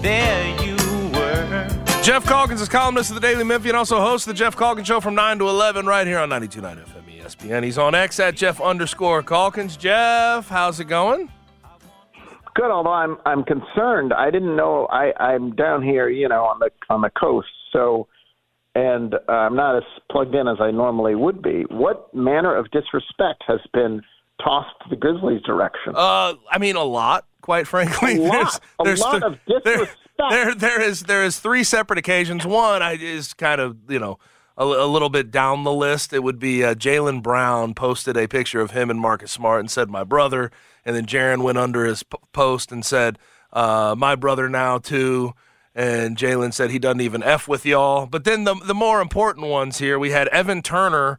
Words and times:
There 0.00 0.64
you 0.64 0.76
were. 1.10 1.68
Geoff 2.02 2.24
Calkins 2.24 2.60
is 2.60 2.68
columnist 2.68 3.10
of 3.10 3.16
the 3.16 3.20
Daily 3.20 3.42
Memphian, 3.44 3.74
also 3.74 4.00
hosts 4.00 4.26
the 4.26 4.32
Geoff 4.32 4.56
Calkins 4.56 4.86
Show 4.86 5.00
from 5.00 5.14
9 5.14 5.40
to 5.40 5.48
11 5.48 5.86
right 5.86 6.06
here 6.06 6.18
on 6.18 6.30
92.9 6.30 6.84
FM 6.84 7.20
ESPN. 7.20 7.64
He's 7.64 7.78
on 7.78 7.94
X 7.94 8.20
at 8.20 8.36
Geoff 8.36 8.60
underscore 8.60 9.22
Calkins. 9.22 9.76
Geoff, 9.76 10.48
how's 10.48 10.78
it 10.78 10.84
going? 10.84 11.30
Good, 12.54 12.70
although 12.70 12.92
I'm 12.92 13.18
I'm 13.24 13.44
concerned. 13.44 14.12
I 14.12 14.30
didn't 14.30 14.56
know 14.56 14.86
I 14.90 15.12
I'm 15.20 15.54
down 15.54 15.82
here, 15.82 16.08
you 16.08 16.28
know, 16.28 16.44
on 16.44 16.58
the 16.58 16.70
on 16.90 17.02
the 17.02 17.10
coast, 17.10 17.48
so 17.72 18.08
and 18.74 19.14
uh, 19.14 19.32
I'm 19.32 19.54
not 19.54 19.76
as 19.76 19.84
plugged 20.10 20.34
in 20.34 20.48
as 20.48 20.56
I 20.60 20.70
normally 20.70 21.14
would 21.14 21.42
be. 21.42 21.64
What 21.70 22.12
manner 22.14 22.56
of 22.56 22.70
disrespect 22.70 23.44
has 23.46 23.60
been 23.72 24.02
tossed 24.42 24.74
the 24.90 24.96
Grizzlies' 24.96 25.42
direction? 25.42 25.92
Uh, 25.94 26.34
I 26.50 26.58
mean, 26.58 26.76
a 26.76 26.82
lot, 26.84 27.26
quite 27.48 27.66
frankly. 27.66 28.16
A 28.16 28.20
lot. 28.28 28.60
A 28.78 28.94
lot 28.96 29.22
of 29.22 29.38
there, 29.64 29.88
there, 30.18 30.54
there 30.54 30.82
is 30.82 31.04
there 31.04 31.24
is 31.24 31.40
three 31.40 31.64
separate 31.64 31.98
occasions. 31.98 32.44
One 32.44 32.82
I, 32.82 32.92
is 32.92 33.32
kind 33.32 33.58
of 33.58 33.78
you 33.88 33.98
know 33.98 34.18
a, 34.58 34.64
a 34.64 34.86
little 34.86 35.08
bit 35.08 35.30
down 35.30 35.64
the 35.64 35.72
list. 35.72 36.12
It 36.12 36.22
would 36.22 36.38
be 36.38 36.62
uh, 36.62 36.74
Jaylen 36.74 37.22
Brown 37.22 37.72
posted 37.72 38.18
a 38.18 38.28
picture 38.28 38.60
of 38.60 38.72
him 38.72 38.90
and 38.90 39.00
Marcus 39.00 39.32
Smart 39.32 39.60
and 39.60 39.70
said 39.70 39.88
my 39.88 40.04
brother, 40.04 40.50
and 40.84 40.94
then 40.94 41.06
Jaren 41.06 41.42
went 41.42 41.56
under 41.56 41.86
his 41.86 42.02
p- 42.02 42.18
post 42.34 42.70
and 42.70 42.84
said 42.84 43.18
uh, 43.54 43.94
my 43.96 44.14
brother 44.14 44.50
now 44.50 44.76
too. 44.76 45.32
And 45.74 46.18
Jaylen 46.18 46.52
said 46.52 46.70
he 46.70 46.78
doesn't 46.78 47.00
even 47.00 47.22
f 47.22 47.48
with 47.48 47.64
y'all. 47.64 48.04
But 48.04 48.24
then 48.24 48.44
the 48.44 48.56
the 48.56 48.74
more 48.74 49.00
important 49.00 49.46
ones 49.46 49.78
here, 49.78 49.98
we 49.98 50.10
had 50.10 50.28
Evan 50.28 50.60
Turner 50.60 51.18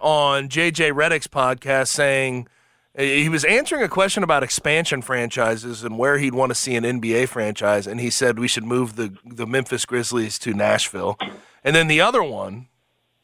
on 0.00 0.48
JJ 0.48 0.92
Redick's 0.92 1.26
podcast 1.26 1.88
saying 1.88 2.48
he 2.96 3.28
was 3.28 3.44
answering 3.44 3.82
a 3.82 3.88
question 3.88 4.22
about 4.22 4.42
expansion 4.42 5.02
franchises 5.02 5.84
and 5.84 5.98
where 5.98 6.18
he'd 6.18 6.34
want 6.34 6.50
to 6.50 6.54
see 6.54 6.74
an 6.76 6.84
NBA 6.84 7.28
franchise, 7.28 7.86
and 7.86 8.00
he 8.00 8.08
said 8.10 8.38
we 8.38 8.48
should 8.48 8.64
move 8.64 8.96
the 8.96 9.14
the 9.24 9.46
Memphis 9.46 9.84
Grizzlies 9.84 10.38
to 10.40 10.54
Nashville. 10.54 11.18
And 11.62 11.76
then 11.76 11.88
the 11.88 12.00
other 12.00 12.22
one, 12.22 12.68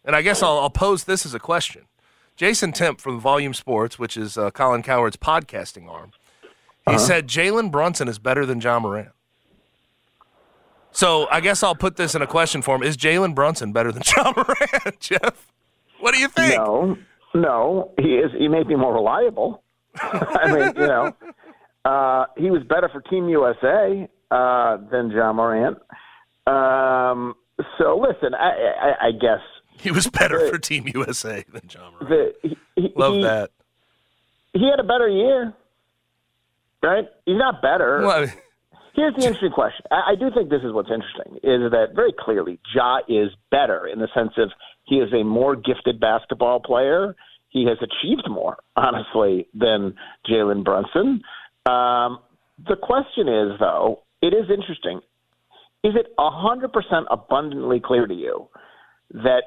and 0.05 0.15
I 0.15 0.23
guess 0.23 0.43
I'll, 0.43 0.59
I'll 0.59 0.71
pose 0.71 1.05
this 1.05 1.25
as 1.25 1.33
a 1.33 1.39
question: 1.39 1.83
Jason 2.37 2.73
Timpf 2.73 3.01
from 3.01 3.19
Volume 3.19 3.55
Sports, 3.55 3.99
which 3.99 4.17
is 4.17 4.37
uh, 4.37 4.51
Colin 4.51 4.83
Cowherd's 4.83 5.17
podcasting 5.17 5.89
arm, 5.89 6.13
he 6.91 6.99
said 6.99 7.27
Jalen 7.27 7.71
Brunson 7.71 8.09
is 8.09 8.19
better 8.19 8.45
than 8.45 8.61
Ja 8.61 8.79
Morant. 8.79 9.11
So 10.91 11.27
I 11.31 11.41
guess 11.41 11.63
I'll 11.63 11.75
put 11.75 11.97
this 11.97 12.15
in 12.15 12.21
a 12.21 12.27
question 12.27 12.61
form: 12.61 12.83
Is 12.83 12.97
Jalen 12.97 13.35
Brunson 13.35 13.73
better 13.73 13.91
than 13.91 14.03
Ja 14.17 14.33
Morant, 14.37 15.01
Geoff? 15.01 15.51
What 15.99 16.13
do 16.13 16.21
you 16.21 16.29
think? 16.29 16.57
No, 16.57 16.99
no, 17.35 17.93
he 17.99 18.17
is. 18.17 18.31
He 18.39 18.49
may 18.49 18.63
be 18.63 18.77
more 18.77 18.95
reliable. 18.95 19.63
I 19.97 20.53
mean, 20.53 20.73
you 20.77 20.87
know, 20.87 21.13
uh, 21.85 22.27
he 22.37 22.51
was 22.51 22.63
better 22.69 22.89
for 22.89 23.01
Team 23.03 23.29
USA 23.29 24.09
uh, 24.31 24.77
than 24.91 25.11
Ja 25.11 25.33
Morant. 25.33 25.79
Um, 26.47 27.35
so 27.79 27.99
listen, 27.99 28.35
I, 28.35 28.51
I, 28.81 29.07
I 29.09 29.11
guess 29.13 29.41
He 29.79 29.91
was 29.91 30.07
better 30.09 30.49
for 30.49 30.59
Team 30.59 30.89
USA 30.95 31.45
than 31.53 31.63
Ja 31.69 31.91
Morant. 31.91 32.09
the, 32.09 32.33
he, 32.43 32.57
he, 32.77 32.93
Love 32.97 33.15
he, 33.15 33.23
that. 33.23 33.51
He 34.55 34.69
had 34.71 34.81
a 34.81 34.87
better 34.87 35.09
year, 35.09 35.55
right? 36.83 37.05
He's 37.27 37.39
not 37.39 37.63
better. 37.63 38.03
Well, 38.03 38.27
Here's 38.95 39.15
the 39.15 39.23
interesting 39.23 39.53
question. 39.53 39.87
I, 39.91 40.13
I 40.13 40.15
do 40.17 40.31
think 40.35 40.51
this 40.51 40.61
is 40.63 40.73
what's 40.73 40.91
interesting 40.91 41.37
is 41.43 41.71
that 41.71 41.95
very 41.95 42.13
clearly 42.13 42.61
Ja 42.75 42.99
is 43.09 43.31
better 43.51 43.87
in 43.87 44.01
the 44.01 44.09
sense 44.15 44.33
of 44.37 44.51
he 44.93 44.99
is 44.99 45.11
a 45.15 45.25
more 45.25 45.57
gifted 45.57 45.99
basketball 46.01 46.61
player. 46.61 47.17
He 47.49 47.65
has 47.65 47.79
achieved 47.81 48.29
more, 48.29 48.59
honestly, 48.77 49.49
than 49.55 49.95
Jalen 50.29 50.65
Brunson. 50.65 51.23
Um, 51.65 52.19
the 52.69 52.77
question 52.77 53.27
is, 53.27 53.59
though, 53.59 54.03
it 54.21 54.35
is 54.35 54.51
interesting. 54.51 55.01
Is 55.83 55.95
it 55.97 56.15
100% 56.19 57.05
abundantly 57.11 57.81
clear 57.81 58.07
to 58.07 58.13
you 58.15 58.49
that 59.15 59.45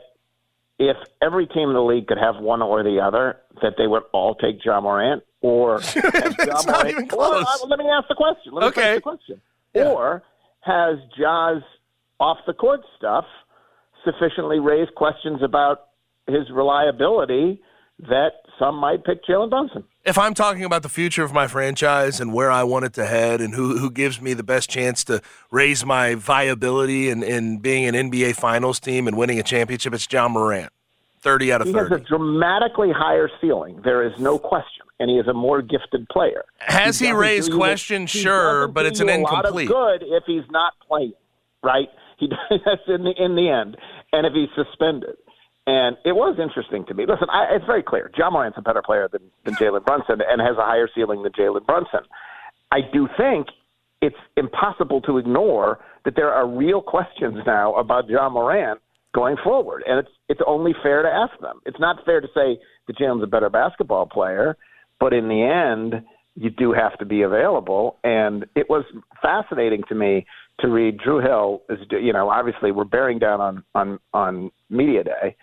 if 0.80 0.98
every 1.22 1.46
team 1.46 1.70
in 1.70 1.76
the 1.76 1.82
league 1.84 2.08
could 2.08 2.18
have 2.18 2.38
one 2.38 2.64
or 2.64 2.82
the 2.82 3.00
other, 3.00 3.38
that 3.62 3.74
they 3.78 3.86
would 3.86 4.04
all 4.14 4.34
take 4.34 4.66
Ja 4.66 4.82
Morant? 4.82 5.22
Or 5.42 5.78
It's 5.96 6.66
not 6.66 6.90
even 6.90 7.08
Well, 7.16 7.30
close. 7.44 7.46
uh, 7.64 7.68
let 7.68 7.78
me 7.78 7.86
ask 7.88 8.08
the 8.08 8.16
question. 8.16 8.52
Let 8.54 8.62
me 8.62 8.68
Okay. 8.70 8.94
ask 8.94 8.96
the 8.96 9.02
question. 9.02 9.42
Or 9.76 10.24
has 10.62 10.98
Ja's 11.16 11.62
off 12.20 12.38
the 12.48 12.54
court 12.54 12.82
stuff 12.98 13.26
sufficiently 14.06 14.60
raised 14.60 14.96
questions 14.96 15.42
about 15.44 15.88
his 16.28 16.50
reliability 16.52 17.62
that 18.08 18.32
some 18.58 18.76
might 18.76 19.04
pick 19.04 19.26
Jalen 19.26 19.50
Brunson? 19.50 19.84
if 20.06 20.20
I'm 20.20 20.36
talking 20.36 20.64
about 20.64 20.84
the 20.84 20.90
future 20.90 21.24
of 21.24 21.34
my 21.34 21.48
franchise 21.48 22.20
and 22.20 22.32
where 22.32 22.52
I 22.52 22.64
want 22.64 22.86
it 22.86 22.94
to 22.94 23.06
head 23.06 23.42
and 23.42 23.56
who 23.56 23.78
who 23.78 23.90
gives 23.90 24.22
me 24.22 24.34
the 24.34 24.44
best 24.44 24.70
chance 24.70 25.04
to 25.06 25.22
raise 25.52 25.84
my 25.84 26.16
viability 26.16 27.10
in, 27.10 27.24
in 27.24 27.58
being 27.58 27.86
an 27.86 27.96
NBA 27.96 28.36
Finals 28.36 28.80
team 28.80 29.08
and 29.08 29.18
winning 29.18 29.40
a 29.40 29.44
championship, 29.44 29.94
it's 29.94 30.08
Ja 30.10 30.28
Morant. 30.28 30.72
Thirty 31.22 31.52
out 31.52 31.62
of 31.62 31.68
He 31.68 31.74
has 31.74 31.92
a 31.92 31.98
dramatically 32.00 32.92
higher 32.96 33.30
ceiling. 33.42 33.82
There 33.84 34.06
is 34.06 34.14
no 34.20 34.38
question, 34.38 34.86
and 35.00 35.10
he 35.10 35.18
is 35.18 35.28
a 35.28 35.34
more 35.34 35.64
gifted 35.64 36.08
player. 36.10 36.46
Has 36.60 37.00
he 37.00 37.08
doesn't 37.08 37.18
raised 37.20 37.52
questions? 37.52 38.14
he 38.14 38.20
Sure, 38.20 38.68
but 38.68 38.86
it's 38.86 39.00
an 39.00 39.08
you 39.08 39.16
a 39.16 39.22
lot 39.22 39.46
of 39.46 39.58
incomplete. 39.58 39.68
good 39.70 40.04
if 40.04 40.24
he's 40.28 40.48
not 40.52 40.74
playing, 40.88 41.14
right? 41.64 41.90
He 42.20 42.28
does 42.28 42.80
in 42.88 43.06
the 43.06 43.14
in 43.18 43.36
the 43.36 43.50
end, 43.50 43.76
and 44.16 44.26
if 44.26 44.34
he's 44.34 44.50
suspended. 44.56 45.18
And 45.68 45.98
it 46.06 46.16
was 46.16 46.38
interesting 46.40 46.86
to 46.86 46.94
me. 46.94 47.06
Listen, 47.08 47.28
I, 47.32 47.56
it's 47.56 47.66
very 47.66 47.82
clear. 47.84 48.12
Ja 48.18 48.30
Morant's 48.30 48.58
a 48.58 48.62
better 48.62 48.84
player 48.84 49.10
than, 49.12 49.22
than 49.44 49.56
Jalen 49.56 49.84
Brunson 49.84 50.22
and 50.28 50.40
has 50.40 50.58
a 50.58 50.66
higher 50.66 50.88
ceiling 50.94 51.24
than 51.24 51.32
Jalen 51.32 51.66
Brunson. 51.66 52.02
I 52.72 52.80
do 52.94 53.10
think 53.18 53.48
it's 54.02 54.16
impossible 54.38 55.02
to 55.02 55.18
ignore 55.18 55.80
that 56.04 56.16
there 56.16 56.32
are 56.32 56.48
real 56.48 56.82
questions 56.82 57.38
now 57.46 57.74
about 57.76 58.08
Ja 58.08 58.30
Morant 58.30 58.80
going 59.14 59.38
forward, 59.44 59.82
and 59.88 59.98
it's 60.00 60.10
it's 60.30 60.42
only 60.46 60.74
fair 60.84 61.02
to 61.02 61.10
ask 61.10 61.40
them. 61.42 61.62
It's 61.66 61.80
not 61.80 62.04
fair 62.06 62.22
to 62.22 62.28
say 62.28 62.60
that 62.88 62.98
Jalen's 62.98 63.24
a 63.24 63.28
better 63.28 63.50
basketball 63.50 64.06
player, 64.06 64.58
but 65.00 65.14
in 65.14 65.28
the 65.30 65.42
end, 65.42 66.04
you 66.36 66.50
do 66.50 66.74
have 66.74 66.98
to 67.00 67.06
be 67.06 67.22
available. 67.22 67.98
And 68.04 68.46
it 68.56 68.70
was 68.70 68.84
fascinating 69.22 69.84
to 69.90 69.96
me 69.96 70.26
to 70.60 70.68
read 70.68 70.98
Drew 70.98 71.20
Hill. 71.20 71.62
Is 71.70 71.80
you 71.92 72.14
know 72.14 72.30
obviously 72.30 72.72
we're 72.72 72.84
bearing 72.86 73.20
down 73.20 73.42
on 73.42 73.64
on 73.74 74.00
on 74.14 74.52
media 74.70 75.04
day. 75.04 75.36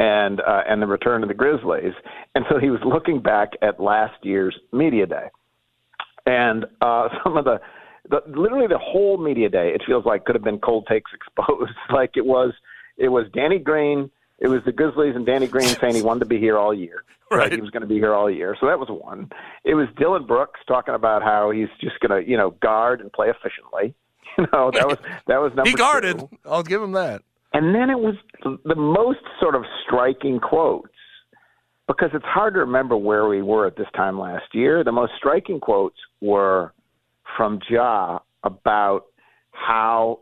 And 0.00 0.40
uh, 0.40 0.62
and 0.68 0.80
the 0.80 0.86
return 0.86 1.24
of 1.24 1.28
the 1.28 1.34
Grizzlies, 1.34 1.92
and 2.36 2.44
so 2.48 2.60
he 2.60 2.70
was 2.70 2.78
looking 2.84 3.20
back 3.20 3.54
at 3.62 3.80
last 3.80 4.14
year's 4.22 4.56
media 4.72 5.06
day, 5.06 5.26
and 6.28 6.66
uh, 6.80 7.08
some 7.24 7.36
of 7.36 7.44
the, 7.44 7.60
the 8.08 8.20
literally 8.28 8.66
the 8.66 8.78
whole 8.78 9.16
media 9.16 9.48
day, 9.48 9.72
it 9.74 9.82
feels 9.86 10.04
like 10.04 10.24
could 10.24 10.34
have 10.34 10.44
been 10.44 10.58
cold 10.58 10.86
takes 10.88 11.10
exposed. 11.14 11.72
like 11.92 12.12
it 12.16 12.24
was, 12.26 12.52
it 12.96 13.08
was 13.08 13.26
Danny 13.34 13.58
Green. 13.58 14.10
It 14.38 14.48
was 14.48 14.60
the 14.64 14.72
Grizzlies 14.72 15.16
and 15.16 15.26
Danny 15.26 15.48
Green 15.48 15.66
saying 15.66 15.96
he 15.96 16.02
wanted 16.02 16.20
to 16.20 16.26
be 16.26 16.38
here 16.38 16.58
all 16.58 16.74
year. 16.74 17.04
Right. 17.30 17.52
He 17.52 17.60
was 17.60 17.68
going 17.68 17.82
to 17.82 17.86
be 17.86 17.96
here 17.96 18.14
all 18.14 18.30
year. 18.30 18.56
So 18.58 18.68
that 18.68 18.78
was 18.78 18.88
one. 18.88 19.28
It 19.62 19.74
was 19.74 19.86
Dillon 19.98 20.24
Brooks 20.24 20.60
talking 20.66 20.94
about 20.94 21.22
how 21.22 21.50
he's 21.50 21.68
just 21.78 22.00
going 22.00 22.24
to, 22.24 22.26
you 22.26 22.38
know, 22.38 22.52
guard 22.52 23.02
and 23.02 23.12
play 23.12 23.28
efficiently. 23.28 23.94
You 24.42 24.46
know, 24.52 24.70
that 24.72 24.86
was 24.86 24.98
that 25.26 25.38
was 25.38 25.52
number 25.56 25.68
he 25.68 25.74
guarded. 25.74 26.22
I'll 26.44 26.62
give 26.62 26.80
him 26.80 26.92
that. 26.92 27.22
And 27.52 27.74
then 27.74 27.90
it 27.90 27.98
was 27.98 28.14
the 28.44 28.76
most 28.76 29.18
sort 29.40 29.56
of 29.56 29.64
striking 29.84 30.38
quotes 30.38 30.88
because 31.88 32.10
it's 32.12 32.24
hard 32.24 32.54
to 32.54 32.60
remember 32.60 32.96
where 32.96 33.26
we 33.26 33.42
were 33.42 33.66
at 33.66 33.76
this 33.76 33.88
time 33.96 34.18
last 34.18 34.44
year. 34.52 34.84
The 34.84 34.92
most 34.92 35.12
striking 35.16 35.58
quotes 35.58 35.96
were 36.20 36.72
from 37.36 37.58
Ja 37.68 38.20
about 38.44 39.06
how 39.50 40.20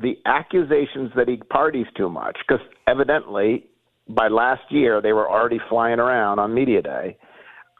the 0.00 0.16
accusations 0.24 1.10
that 1.16 1.28
he 1.28 1.36
parties 1.36 1.86
too 1.96 2.08
much, 2.08 2.36
because 2.46 2.64
evidently 2.86 3.66
by 4.08 4.28
last 4.28 4.62
year 4.70 5.02
they 5.02 5.12
were 5.12 5.28
already 5.28 5.58
flying 5.68 5.98
around 5.98 6.38
on 6.38 6.54
media 6.54 6.80
day, 6.80 7.16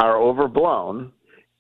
are 0.01 0.21
overblown. 0.21 1.13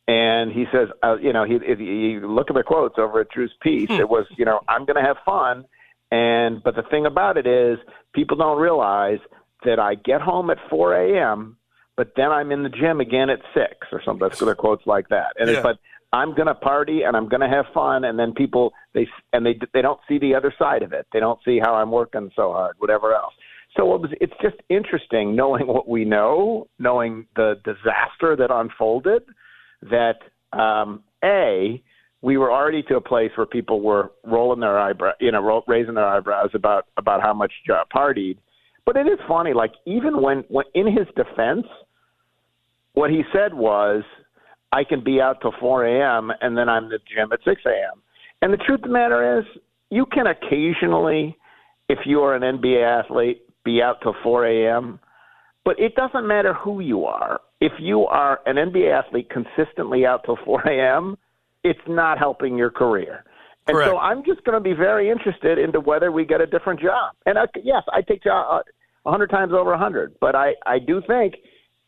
And 0.08 0.50
he 0.50 0.64
says, 0.72 0.88
uh, 1.02 1.16
you 1.18 1.34
know, 1.34 1.44
he, 1.44 1.58
if 1.62 1.78
you 1.78 2.26
look 2.26 2.48
at 2.48 2.56
the 2.56 2.62
quotes 2.62 2.94
over 2.98 3.20
at 3.20 3.28
Drew's 3.28 3.52
piece, 3.60 3.90
it 4.00 4.08
was, 4.08 4.24
you 4.38 4.44
know, 4.46 4.60
I'm 4.66 4.86
going 4.86 4.96
to 4.96 5.02
have 5.02 5.18
fun. 5.24 5.66
And, 6.10 6.62
but 6.62 6.74
the 6.74 6.82
thing 6.90 7.04
about 7.04 7.36
it 7.36 7.46
is, 7.46 7.78
people 8.14 8.34
don't 8.36 8.58
realize 8.58 9.18
that 9.66 9.78
I 9.78 9.94
get 9.96 10.22
home 10.22 10.48
at 10.48 10.56
4 10.70 10.94
a.m., 10.94 11.58
but 11.94 12.12
then 12.16 12.30
I'm 12.32 12.50
in 12.52 12.62
the 12.62 12.70
gym 12.70 13.00
again 13.00 13.28
at 13.28 13.40
6 13.52 13.88
or 13.92 14.00
something. 14.02 14.26
That's 14.26 14.40
the 14.40 14.54
quotes 14.54 14.86
like 14.86 15.08
that. 15.10 15.34
And 15.38 15.50
Yeah. 15.50 15.58
it, 15.58 15.62
but 15.62 15.78
I'm 16.14 16.34
going 16.34 16.46
to 16.46 16.54
party 16.54 17.02
and 17.02 17.14
I'm 17.14 17.28
going 17.28 17.42
to 17.42 17.48
have 17.48 17.66
fun. 17.74 18.04
And 18.04 18.18
then 18.18 18.32
people, 18.32 18.72
they, 18.94 19.06
and 19.34 19.44
they, 19.44 19.58
they 19.74 19.82
don't 19.82 20.00
see 20.08 20.18
the 20.18 20.34
other 20.34 20.54
side 20.58 20.82
of 20.82 20.94
it. 20.94 21.06
They 21.12 21.20
don't 21.20 21.40
see 21.44 21.58
how 21.58 21.74
I'm 21.74 21.90
working 21.90 22.30
so 22.34 22.52
hard, 22.52 22.76
whatever 22.78 23.12
else. 23.14 23.34
So 23.76 23.94
it 23.94 24.00
was, 24.00 24.10
it's 24.22 24.32
just 24.40 24.56
interesting 24.70 25.36
knowing 25.36 25.66
what 25.74 25.86
we 25.86 26.06
know, 26.06 26.68
knowing 26.78 27.26
the 27.36 27.56
disaster 27.62 28.36
that 28.36 28.50
unfolded, 28.50 29.24
that 29.82 30.18
um, 30.52 31.02
a 31.24 31.82
we 32.20 32.36
were 32.36 32.50
already 32.50 32.82
to 32.84 32.96
a 32.96 33.00
place 33.00 33.30
where 33.36 33.46
people 33.46 33.80
were 33.80 34.10
rolling 34.24 34.60
their 34.60 34.78
eyebrow, 34.78 35.12
you 35.20 35.30
know, 35.30 35.42
ro- 35.42 35.64
raising 35.68 35.94
their 35.94 36.06
eyebrows 36.06 36.50
about 36.54 36.86
about 36.96 37.20
how 37.20 37.32
much 37.32 37.52
Ja 37.66 37.84
partied. 37.94 38.38
But 38.84 38.96
it 38.96 39.06
is 39.06 39.18
funny, 39.28 39.52
like 39.52 39.72
even 39.86 40.20
when, 40.20 40.44
when 40.48 40.64
in 40.74 40.86
his 40.86 41.06
defense, 41.14 41.66
what 42.94 43.10
he 43.10 43.22
said 43.32 43.54
was, 43.54 44.02
"I 44.72 44.82
can 44.82 45.04
be 45.04 45.20
out 45.20 45.40
till 45.40 45.52
4 45.60 45.84
a.m. 45.86 46.32
and 46.40 46.56
then 46.56 46.68
I'm 46.68 46.84
in 46.84 46.90
the 46.90 46.98
gym 47.14 47.30
at 47.32 47.40
6 47.44 47.62
a.m." 47.66 48.02
And 48.42 48.52
the 48.52 48.56
truth 48.56 48.80
of 48.80 48.88
the 48.88 48.88
matter 48.88 49.38
is, 49.38 49.44
you 49.90 50.06
can 50.06 50.26
occasionally, 50.26 51.36
if 51.88 51.98
you 52.04 52.20
are 52.20 52.34
an 52.34 52.42
NBA 52.42 52.82
athlete, 52.82 53.42
be 53.64 53.82
out 53.82 54.00
till 54.02 54.14
4 54.22 54.46
a.m. 54.46 54.98
But 55.68 55.78
it 55.78 55.94
doesn't 55.96 56.26
matter 56.26 56.54
who 56.54 56.80
you 56.80 57.04
are. 57.04 57.42
If 57.60 57.72
you 57.78 58.06
are 58.06 58.40
an 58.46 58.56
NBA 58.56 58.90
athlete 58.90 59.28
consistently 59.28 60.06
out 60.06 60.22
till 60.24 60.38
4 60.46 60.62
a.m., 60.62 61.18
it's 61.62 61.86
not 61.86 62.16
helping 62.16 62.56
your 62.56 62.70
career. 62.70 63.22
And 63.66 63.74
Correct. 63.74 63.90
so 63.90 63.98
I'm 63.98 64.24
just 64.24 64.42
going 64.44 64.54
to 64.54 64.62
be 64.66 64.72
very 64.72 65.10
interested 65.10 65.58
into 65.58 65.78
whether 65.78 66.10
we 66.10 66.24
get 66.24 66.40
a 66.40 66.46
different 66.46 66.80
job. 66.80 67.14
And 67.26 67.38
I, 67.38 67.44
yes, 67.62 67.82
I 67.92 68.00
take 68.00 68.24
Ja 68.24 68.60
a 69.04 69.10
hundred 69.10 69.28
times 69.28 69.52
over 69.52 69.74
a 69.74 69.78
hundred, 69.78 70.14
but 70.22 70.34
I, 70.34 70.54
I 70.64 70.78
do 70.78 71.02
think 71.06 71.34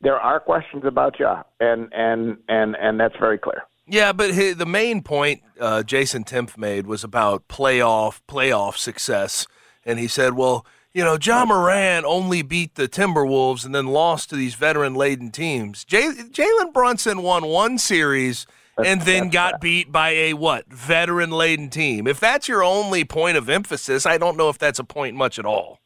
there 0.02 0.20
are 0.20 0.40
questions 0.40 0.82
about 0.84 1.18
Ja, 1.18 1.44
and 1.58 1.88
and 1.92 2.36
and 2.48 2.76
and 2.76 3.00
that's 3.00 3.16
very 3.18 3.38
clear. 3.38 3.62
Yeah, 3.86 4.12
but 4.12 4.34
hi 4.34 4.52
the 4.52 4.66
main 4.66 5.02
point 5.02 5.40
uh, 5.58 5.84
Jason 5.84 6.24
Timpf 6.24 6.58
made 6.58 6.86
was 6.86 7.02
about 7.02 7.48
playoff 7.48 8.20
playoff 8.28 8.76
success, 8.76 9.46
and 9.86 9.98
he 9.98 10.06
said, 10.06 10.34
"Well, 10.34 10.66
you 10.92 11.04
know, 11.04 11.16
Ja 11.22 11.44
Morant 11.44 12.04
only 12.04 12.42
beat 12.42 12.74
the 12.74 12.88
Timberwolves 12.88 13.64
and 13.64 13.74
then 13.74 13.86
lost 13.86 14.30
to 14.30 14.36
these 14.36 14.54
veteran 14.54 14.94
laden 14.94 15.30
teams. 15.30 15.84
Jalen 15.84 16.72
Brunson 16.72 17.22
won 17.22 17.46
one 17.46 17.78
series." 17.78 18.46
And 18.82 19.02
then 19.02 19.28
got 19.28 19.60
beat 19.60 19.92
by 19.92 20.10
a 20.10 20.32
what 20.32 20.66
veteran 20.68 21.30
laden 21.32 21.68
team. 21.68 22.06
If 22.06 22.18
that's 22.18 22.48
your 22.48 22.64
only 22.64 23.04
point 23.04 23.36
of 23.36 23.50
emphasis, 23.50 24.06
I 24.06 24.16
don't 24.16 24.38
know 24.38 24.48
if 24.48 24.56
that's 24.56 24.78
a 24.78 24.84
point 24.84 25.16
much 25.16 25.38
at 25.38 25.44
all. 25.44 25.80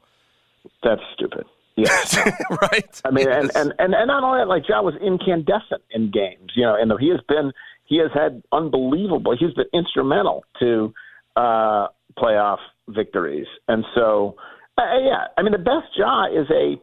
That's 0.85 1.01
stupid. 1.13 1.45
Yes. 1.77 2.17
right? 2.63 3.03
I 3.05 3.11
mean, 3.11 3.29
and, 3.29 3.45
Yes. 3.47 3.57
and, 3.57 3.75
and, 3.81 3.95
and 3.95 4.07
not 4.07 4.23
only 4.23 4.39
that, 4.39 4.49
like 4.49 4.69
Ja 4.69 4.81
was 4.83 4.95
incandescent 5.03 5.83
in 5.91 6.11
games, 6.13 6.53
you 6.55 6.63
know, 6.63 6.77
and 6.81 6.93
he 7.01 7.09
has 7.09 7.21
been, 7.27 7.53
he 7.85 7.99
has 7.99 8.11
had 8.15 8.43
unbelievable, 8.53 9.37
he's 9.37 9.55
been 9.55 9.67
instrumental 9.73 10.45
to 10.61 10.95
uh, 11.37 11.89
playoff 12.17 12.59
victories. 12.89 13.47
And 13.67 13.85
so, 13.95 14.37
uh, 14.79 14.99
yeah, 15.03 15.27
I 15.37 15.43
mean, 15.43 15.53
the 15.53 15.59
best 15.59 15.97
Ja 15.97 16.27
is 16.27 16.47
a, 16.51 16.77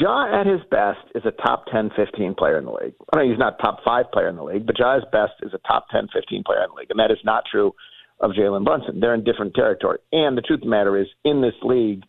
Ja 0.00 0.40
at 0.40 0.46
his 0.46 0.60
best 0.70 1.00
is 1.14 1.22
a 1.24 1.30
top 1.30 1.66
10, 1.72 1.90
15 1.96 2.34
player 2.34 2.58
in 2.58 2.64
the 2.64 2.72
league. 2.72 2.94
I 3.12 3.18
mean, 3.18 3.30
he's 3.30 3.38
not 3.38 3.58
top 3.60 3.78
five 3.84 4.10
player 4.12 4.28
in 4.28 4.36
the 4.36 4.44
league, 4.44 4.66
but 4.66 4.76
Ja's 4.76 5.04
best 5.12 5.32
is 5.42 5.52
a 5.54 5.58
top 5.66 5.86
10, 5.90 6.08
15 6.12 6.44
player 6.44 6.62
in 6.62 6.70
the 6.70 6.80
league. 6.80 6.90
And 6.90 6.98
that 6.98 7.10
is 7.10 7.18
not 7.24 7.44
true 7.50 7.74
of 8.20 8.32
Jalen 8.32 8.64
Brunson. 8.64 9.00
They're 9.00 9.14
in 9.14 9.24
different 9.24 9.54
territory. 9.54 9.98
And 10.12 10.36
the 10.36 10.42
truth 10.42 10.58
of 10.58 10.64
the 10.64 10.70
matter 10.70 10.96
is, 10.98 11.06
in 11.24 11.40
this 11.40 11.54
league, 11.62 12.02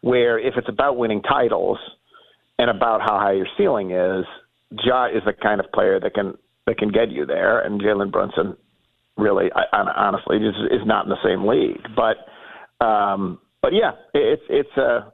where 0.00 0.38
if 0.38 0.54
it's 0.56 0.68
about 0.68 0.96
winning 0.96 1.22
titles 1.22 1.78
and 2.58 2.70
about 2.70 3.00
how 3.00 3.18
high 3.18 3.32
your 3.32 3.46
ceiling 3.56 3.92
is, 3.92 4.24
Ja 4.84 5.06
is 5.06 5.22
the 5.24 5.32
kind 5.32 5.60
of 5.60 5.70
player 5.72 6.00
that 6.00 6.14
can 6.14 6.36
that 6.66 6.78
can 6.78 6.90
get 6.90 7.10
you 7.10 7.26
there, 7.26 7.60
and 7.60 7.80
Jalen 7.80 8.12
Brunson 8.12 8.56
really, 9.16 9.50
I, 9.54 9.76
I, 9.76 10.06
honestly, 10.06 10.36
is 10.36 10.54
is 10.70 10.86
not 10.86 11.04
in 11.04 11.10
the 11.10 11.22
same 11.24 11.46
league. 11.46 11.86
But 11.94 12.84
um, 12.84 13.38
but 13.62 13.72
yeah, 13.72 13.92
it's 14.14 14.42
it's 14.50 14.76
a 14.76 15.12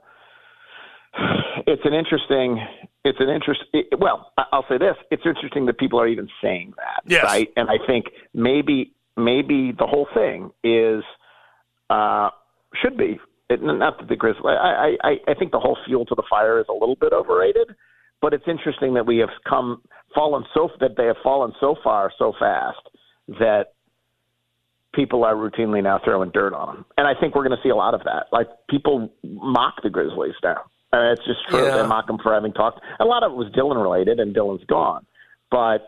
it's 1.67 1.83
an 1.85 1.95
interesting 1.95 2.65
it's 3.05 3.19
an 3.21 3.29
interest. 3.29 3.61
It, 3.73 3.99
well, 3.99 4.33
I- 4.37 4.45
I'll 4.53 4.67
say 4.69 4.79
this: 4.79 4.97
it's 5.11 5.23
interesting 5.25 5.67
that 5.67 5.79
people 5.79 6.01
are 6.01 6.09
even 6.09 6.29
saying 6.43 6.75
that, 6.77 7.03
Yes. 7.07 7.25
right? 7.25 7.49
And 7.57 7.69
I 7.71 7.77
think 7.87 8.07
maybe 8.35 8.93
maybe 9.17 9.73
the 9.79 9.87
whole 9.87 10.09
thing 10.15 10.51
is 10.65 11.03
uh, 11.91 12.31
should 12.83 12.97
be 12.97 13.19
it, 13.49 13.63
not 13.63 13.99
that 13.99 14.09
the 14.09 14.17
Grizzlies. 14.17 14.45
I, 14.61 14.97
I 15.03 15.11
I 15.29 15.35
think 15.35 15.53
the 15.53 15.61
whole 15.61 15.79
fuel 15.87 16.05
to 16.07 16.15
the 16.15 16.25
fire 16.29 16.59
is 16.61 16.67
a 16.69 16.73
little 16.73 16.97
bit 16.97 17.13
overrated, 17.13 17.69
but 18.21 18.35
it's 18.35 18.45
interesting 18.47 18.95
that 18.95 19.07
we 19.07 19.19
have 19.19 19.31
come 19.49 19.83
fallen 20.15 20.45
so 20.55 20.71
that 20.81 20.97
they 20.97 21.07
have 21.07 21.17
fallen 21.23 21.53
so 21.61 21.77
far 21.83 22.11
so 22.19 22.33
fast 22.39 22.79
that 23.39 23.75
people 24.99 25.25
are 25.25 25.35
routinely 25.35 25.81
now 25.83 26.01
throwing 26.05 26.31
dirt 26.31 26.53
on 26.53 26.67
them, 26.75 26.85
and 26.97 27.07
I 27.07 27.13
think 27.19 27.35
we're 27.37 27.47
going 27.47 27.57
to 27.57 27.63
see 27.63 27.69
a 27.69 27.77
lot 27.77 27.95
of 27.95 28.03
that. 28.05 28.25
Like 28.33 28.49
people 28.69 29.09
mock 29.23 29.75
the 29.85 29.91
Grizzlies 29.91 30.35
now. 30.43 30.63
I 30.93 30.97
mean, 30.97 31.13
it's 31.13 31.25
just 31.25 31.41
true. 31.49 31.65
Yeah. 31.65 31.83
They 31.83 31.87
mock 31.87 32.07
them 32.09 32.19
for 32.23 32.33
having 32.35 32.53
talked. 32.53 32.81
A 32.99 33.05
lot 33.05 33.23
of 33.23 33.33
it 33.33 33.37
was 33.37 33.47
Dylan 33.53 33.81
related, 33.81 34.19
and 34.19 34.35
Dylan's 34.35 34.65
gone, 34.65 35.07
but 35.51 35.81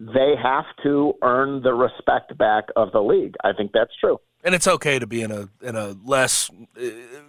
they 0.00 0.34
have 0.42 0.64
to 0.84 1.12
earn 1.22 1.62
the 1.62 1.74
respect 1.74 2.36
back 2.38 2.64
of 2.76 2.90
the 2.92 3.00
league. 3.00 3.34
I 3.44 3.52
think 3.52 3.72
that's 3.72 3.92
true. 4.00 4.18
and 4.42 4.54
it's 4.54 4.66
okay 4.66 4.98
to 4.98 5.06
be 5.06 5.20
in 5.22 5.30
a 5.30 5.48
in 5.62 5.76
a 5.76 5.96
less 6.04 6.50
uh, 6.80 6.88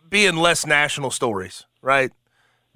be 0.09 0.25
in 0.25 0.37
less 0.37 0.65
national 0.65 1.11
stories, 1.11 1.65
right? 1.81 2.11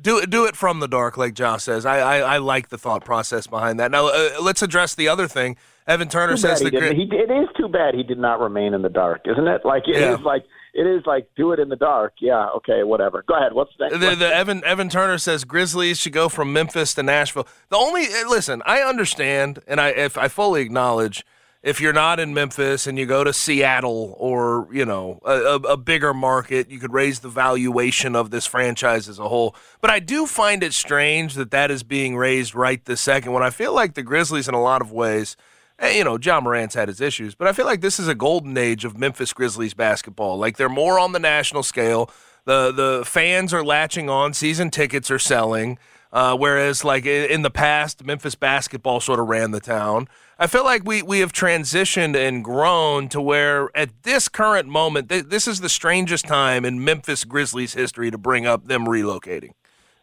Do 0.01 0.17
it 0.19 0.29
do 0.29 0.45
it 0.45 0.55
from 0.55 0.79
the 0.79 0.87
dark, 0.87 1.17
like 1.17 1.33
Josh 1.33 1.63
says. 1.63 1.85
I 1.85 1.99
I, 1.99 2.35
I 2.35 2.37
like 2.37 2.69
the 2.69 2.77
thought 2.77 3.03
process 3.05 3.47
behind 3.47 3.79
that. 3.79 3.91
Now 3.91 4.07
uh, 4.07 4.29
let's 4.41 4.61
address 4.61 4.95
the 4.95 5.07
other 5.07 5.27
thing. 5.27 5.57
Evan 5.89 6.07
Turner 6.07 6.33
Too 6.33 6.37
says 6.37 6.59
he 6.59 6.69
the. 6.69 6.71
Gri- 6.79 6.95
He, 6.95 7.03
it 7.11 7.31
is 7.31 7.49
too 7.57 7.67
bad 7.67 7.95
he 7.95 8.03
did 8.03 8.19
not 8.19 8.39
remain 8.39 8.73
in 8.73 8.81
the 8.83 8.89
dark, 8.89 9.21
isn't 9.25 9.47
it? 9.47 9.61
Like 9.65 9.83
it 9.87 9.95
is 9.97 10.01
Yeah. 10.01 10.15
like 10.23 10.43
it 10.73 10.85
is 10.85 11.03
like 11.05 11.27
do 11.35 11.51
it 11.51 11.59
in 11.59 11.69
the 11.69 11.75
dark. 11.75 12.13
Yeah, 12.21 12.47
okay, 12.57 12.83
whatever. 12.83 13.23
Go 13.27 13.35
ahead. 13.35 13.53
What's 13.53 13.71
next? 13.79 13.93
the, 13.99 14.15
the 14.15 14.33
Evan 14.33 14.63
Evan 14.63 14.89
Turner 14.89 15.17
says 15.17 15.43
Grizzlies 15.43 15.97
should 15.99 16.13
go 16.13 16.29
from 16.29 16.53
Memphis 16.53 16.93
to 16.93 17.03
Nashville. 17.03 17.47
The 17.69 17.77
only 17.77 18.03
uh, 18.03 18.29
listen, 18.29 18.61
I 18.65 18.81
understand, 18.81 19.59
and 19.67 19.81
I 19.81 19.89
if 19.89 20.17
I 20.17 20.27
fully 20.27 20.61
acknowledge 20.61 21.25
if 21.61 21.81
you're 21.81 21.91
not 21.91 22.19
in 22.21 22.33
Memphis 22.33 22.87
and 22.87 22.97
you 22.97 23.05
go 23.05 23.23
to 23.25 23.33
Seattle 23.33 24.15
or 24.19 24.67
you 24.71 24.85
know 24.85 25.19
a, 25.25 25.31
a, 25.33 25.55
a 25.73 25.77
bigger 25.77 26.13
market, 26.13 26.69
you 26.69 26.79
could 26.79 26.93
raise 26.93 27.19
the 27.21 27.29
valuation 27.29 28.15
of 28.15 28.29
this 28.29 28.45
franchise 28.45 29.09
as 29.09 29.17
a 29.17 29.27
whole. 29.27 29.55
But 29.81 29.89
I 29.89 29.99
do 29.99 30.27
find 30.27 30.61
it 30.61 30.73
strange 30.75 31.33
that 31.33 31.49
that 31.51 31.71
is 31.71 31.81
being 31.81 32.15
raised 32.15 32.53
right 32.53 32.85
this 32.85 33.01
second 33.01 33.31
when 33.33 33.41
I 33.43 33.49
feel 33.49 33.73
like 33.73 33.95
the 33.95 34.03
Grizzlies 34.03 34.47
in 34.47 34.53
a 34.53 34.61
lot 34.61 34.81
of 34.81 34.91
ways. 34.91 35.35
You 35.81 36.03
know, 36.03 36.17
Ja 36.21 36.41
Morant's 36.41 36.75
had 36.75 36.89
his 36.89 36.99
issues, 36.99 37.35
but 37.35 37.47
I 37.47 37.53
feel 37.53 37.65
like 37.65 37.81
this 37.81 37.99
is 37.99 38.07
a 38.07 38.15
golden 38.15 38.57
age 38.57 38.83
of 38.83 38.97
Memphis 38.97 39.31
Grizzlies 39.31 39.73
basketball. 39.73 40.37
Like 40.37 40.57
they're 40.57 40.67
more 40.69 40.99
on 40.99 41.13
the 41.13 41.19
national 41.19 41.63
scale. 41.63 42.11
The 42.45 42.71
the 42.71 43.03
fans 43.05 43.53
are 43.53 43.63
latching 43.63 44.09
on. 44.09 44.33
Season 44.33 44.71
tickets 44.71 45.09
are 45.09 45.19
selling. 45.19 45.77
Uh, 46.11 46.35
whereas, 46.35 46.83
like 46.83 47.05
in 47.05 47.43
the 47.43 47.51
past, 47.51 48.03
Memphis 48.03 48.33
basketball 48.33 48.99
sort 48.99 49.19
of 49.19 49.27
ran 49.27 49.51
the 49.51 49.59
town. 49.59 50.07
I 50.39 50.47
feel 50.47 50.63
like 50.63 50.83
we 50.83 51.03
we 51.03 51.19
have 51.19 51.31
transitioned 51.31 52.15
and 52.15 52.43
grown 52.43 53.09
to 53.09 53.21
where 53.21 53.69
at 53.77 54.03
this 54.03 54.27
current 54.27 54.67
moment, 54.67 55.09
th- 55.09 55.25
this 55.25 55.47
is 55.47 55.61
the 55.61 55.69
strangest 55.69 56.25
time 56.25 56.65
in 56.65 56.83
Memphis 56.83 57.23
Grizzlies 57.25 57.75
history 57.75 58.09
to 58.09 58.17
bring 58.17 58.47
up 58.47 58.67
them 58.67 58.85
relocating, 58.85 59.51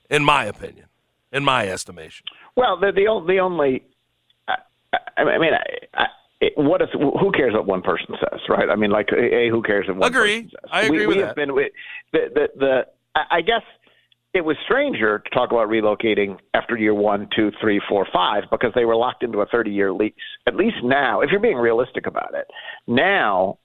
in 0.08 0.24
my 0.24 0.44
opinion, 0.44 0.86
in 1.32 1.42
my 1.42 1.68
estimation. 1.68 2.24
Well, 2.54 2.78
the 2.78 2.92
the, 2.92 3.24
the 3.26 3.40
only 3.40 3.82
I, 5.16 5.38
mean, 5.38 5.52
I, 5.54 6.02
I, 6.02 6.06
it, 6.40 6.52
what 6.56 6.82
is 6.82 6.88
who 6.92 7.32
cares 7.32 7.54
what 7.54 7.66
one 7.66 7.82
person 7.82 8.14
says, 8.20 8.40
right? 8.48 8.68
I 8.68 8.76
mean, 8.76 8.90
like, 8.90 9.08
a 9.12 9.48
who 9.48 9.62
cares 9.62 9.86
what 9.88 9.96
one 9.96 10.10
Agree. 10.10 10.42
person 10.42 10.50
says? 10.50 10.70
I 10.70 10.82
agree 10.82 11.00
we, 11.00 11.06
with 11.06 11.16
we 11.16 11.22
that. 11.22 11.26
Have 11.28 11.36
been, 11.36 11.54
we, 11.54 11.70
the, 12.12 12.18
the, 12.34 12.46
the, 12.58 12.80
I 13.14 13.38
I 13.38 13.40
guess 13.40 13.62
it 14.34 14.44
was 14.44 14.56
stranger 14.64 15.18
to 15.18 15.30
talk 15.30 15.50
about 15.50 15.68
relocating 15.68 16.36
after 16.52 16.76
year 16.76 16.92
one, 16.92 17.28
two, 17.34 17.50
three, 17.60 17.80
four, 17.88 18.06
five, 18.12 18.44
because 18.50 18.70
they 18.74 18.84
were 18.84 18.96
locked 18.96 19.22
into 19.22 19.38
a 19.38 19.46
30 19.46 19.70
year 19.70 19.92
lease. 19.92 20.12
At 20.46 20.56
least 20.56 20.76
now, 20.84 21.22
if 21.22 21.30
you're 21.30 21.40
being 21.40 21.56
realistic 21.56 22.06
about 22.06 22.34
it, 22.34 22.46
now 22.86 23.58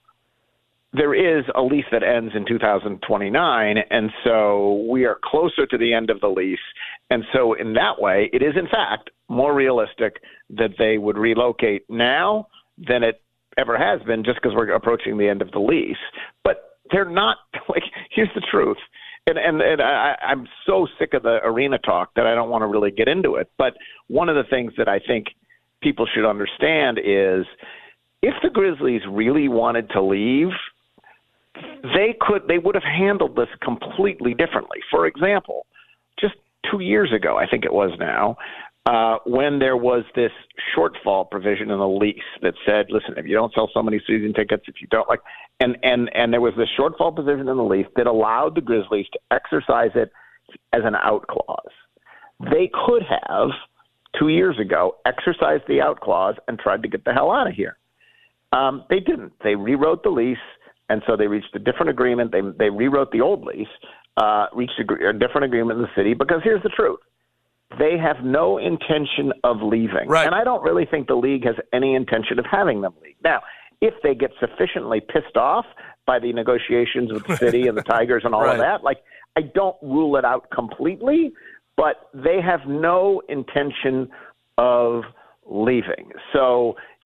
there 0.94 1.14
is 1.14 1.46
a 1.56 1.62
lease 1.62 1.86
that 1.92 2.04
ends 2.04 2.34
in 2.36 2.46
2029, 2.46 3.78
and 3.90 4.10
so 4.26 4.86
we 4.90 5.06
are 5.06 5.18
closer 5.24 5.66
to 5.66 5.78
the 5.78 5.94
end 5.94 6.10
of 6.10 6.20
the 6.20 6.28
lease. 6.28 6.60
And 7.10 7.24
so, 7.34 7.54
in 7.54 7.74
that 7.74 8.00
way, 8.02 8.30
it 8.34 8.42
is 8.42 8.54
in 8.58 8.68
fact 8.68 9.10
more 9.30 9.54
realistic 9.54 10.18
that 10.50 10.72
they 10.78 10.98
would 10.98 11.18
relocate 11.18 11.86
now 11.90 12.48
than 12.78 13.04
it 13.04 13.22
ever 13.58 13.78
has 13.78 14.06
been, 14.06 14.24
just 14.24 14.42
because 14.42 14.56
we're 14.56 14.72
approaching 14.74 15.18
the 15.18 15.30
end 15.30 15.42
of 15.42 15.52
the 15.52 15.60
lease. 15.60 15.96
But 16.44 16.78
they're 16.92 17.10
not 17.10 17.38
like. 17.70 17.84
Here's 18.10 18.34
the 18.36 18.46
truth. 18.52 18.78
And 19.28 19.38
and, 19.38 19.62
and 19.62 19.82
I, 19.82 20.18
I'm 20.22 20.46
so 20.66 20.88
sick 21.00 21.14
of 21.14 21.24
the 21.24 21.40
arena 21.44 21.78
talk 21.78 22.12
that 22.16 22.28
I 22.28 22.36
don't 22.36 22.50
want 22.50 22.64
to 22.64 22.68
really 22.68 22.92
get 22.92 23.08
into 23.08 23.36
it. 23.36 23.50
But 23.58 23.76
one 24.08 24.28
of 24.28 24.36
the 24.36 24.50
things 24.50 24.74
that 24.78 24.90
I 24.90 25.00
think 25.00 25.28
people 25.82 26.06
should 26.14 26.30
understand 26.30 27.00
is 27.00 27.46
if 28.22 28.34
the 28.44 28.50
Grizzlies 28.50 29.02
really 29.10 29.48
wanted 29.48 29.90
to 29.92 30.02
leave, 30.02 30.50
they 31.56 32.16
could 32.20 32.48
they 32.48 32.58
would 32.58 32.76
have 32.76 32.84
handled 32.84 33.36
this 33.36 33.50
completely 33.62 34.34
differently. 34.34 34.80
For 34.90 35.06
example, 35.06 35.66
just 36.20 36.36
two 36.70 36.80
years 36.80 37.12
ago, 37.14 37.38
I 37.38 37.48
think 37.48 37.66
it 37.66 37.74
was 37.74 37.92
now, 38.00 38.38
uh, 38.86 39.18
when 39.26 39.60
there 39.60 39.78
was 39.78 40.04
this 40.16 40.32
shortfall 40.76 41.30
provision 41.30 41.72
in 41.72 41.80
the 41.80 41.88
lease 41.88 42.18
that 42.42 42.54
said, 42.66 42.88
"Listen, 42.90 43.16
if 43.18 43.26
you 43.26 43.36
don't 43.36 43.54
sell 43.54 43.70
so 43.74 43.84
many 43.84 44.00
season 44.08 44.34
tickets, 44.34 44.64
if 44.68 44.76
you 44.82 44.88
don't 44.90 45.08
like," 45.10 45.20
and 45.60 45.78
and 45.84 46.10
and 46.16 46.34
there 46.34 46.42
was 46.42 46.54
this 46.58 46.70
shortfall 46.78 47.14
provision 47.14 47.48
in 47.48 47.58
the 47.58 47.64
lease 47.64 47.88
that 47.96 48.08
allowed 48.08 48.56
the 48.56 48.62
Grizzlies 48.62 49.08
to 49.14 49.20
exercise 49.32 49.92
it 49.96 50.12
as 50.74 50.82
an 50.84 50.96
out 50.96 51.28
clause. 51.28 51.74
They 52.40 52.70
could 52.86 53.04
have 53.04 53.50
two 54.18 54.30
years 54.30 54.58
ago 54.60 54.96
exercised 55.06 55.64
the 55.68 55.82
out 55.82 56.00
clause 56.00 56.36
and 56.48 56.58
tried 56.58 56.82
to 56.84 56.90
get 56.90 57.06
the 57.06 57.14
hell 57.14 57.32
out 57.32 57.48
of 57.48 57.54
here. 57.54 57.78
Um, 58.52 58.84
they 58.90 59.00
didn't. 59.00 59.34
They 59.44 59.56
rewrote 59.56 60.04
the 60.04 60.10
lease, 60.10 60.38
and 60.92 61.02
so 61.08 61.16
they 61.16 61.28
reached 61.28 61.54
a 61.56 61.60
different 61.68 61.90
agreement. 61.90 62.32
They 62.32 62.42
they 62.62 62.70
rewrote 62.70 63.12
the 63.12 63.22
old 63.22 63.42
lease, 63.50 63.74
uh, 64.18 64.46
reached 64.62 64.80
a, 64.84 65.10
a 65.10 65.14
different 65.14 65.46
agreement 65.46 65.78
in 65.80 65.84
the 65.88 65.94
city. 65.96 66.14
Because 66.14 66.42
here's 66.44 66.64
the 66.64 66.74
truth: 66.80 67.00
they 67.80 67.94
have 68.08 68.18
no 68.24 68.58
intention 68.58 69.32
of 69.44 69.58
leaving, 69.62 70.08
Right. 70.08 70.26
and 70.28 70.36
I 70.36 70.44
don't 70.44 70.64
really 70.70 70.86
think 70.86 71.08
the 71.08 71.16
league 71.28 71.46
has 71.46 71.56
any 71.74 71.96
intention 71.96 72.38
of 72.40 72.46
having 72.60 72.82
them 72.82 72.94
leave. 73.04 73.16
Now, 73.24 73.40
if 73.90 73.94
they 74.04 74.14
get 74.16 74.32
sufficiently 74.40 75.00
pissed 75.14 75.38
off 75.38 75.66
by 76.06 76.20
the 76.20 76.32
negotiations 76.34 77.08
with 77.14 77.24
the 77.28 77.38
city 77.38 77.68
and 77.68 77.78
the 77.78 77.84
Tigers 77.96 78.24
and 78.26 78.34
all 78.36 78.42
Right. 78.44 78.56
of 78.56 78.60
that, 78.60 78.84
like 78.84 78.98
I 79.38 79.42
don't 79.42 79.78
rule 79.82 80.18
it 80.18 80.26
out 80.26 80.50
completely, 80.52 81.32
but 81.78 82.10
they 82.14 82.40
have 82.42 82.62
no 82.68 83.22
intention 83.30 84.10
of 84.58 85.04
leaving. 85.46 86.12
So 86.34 86.76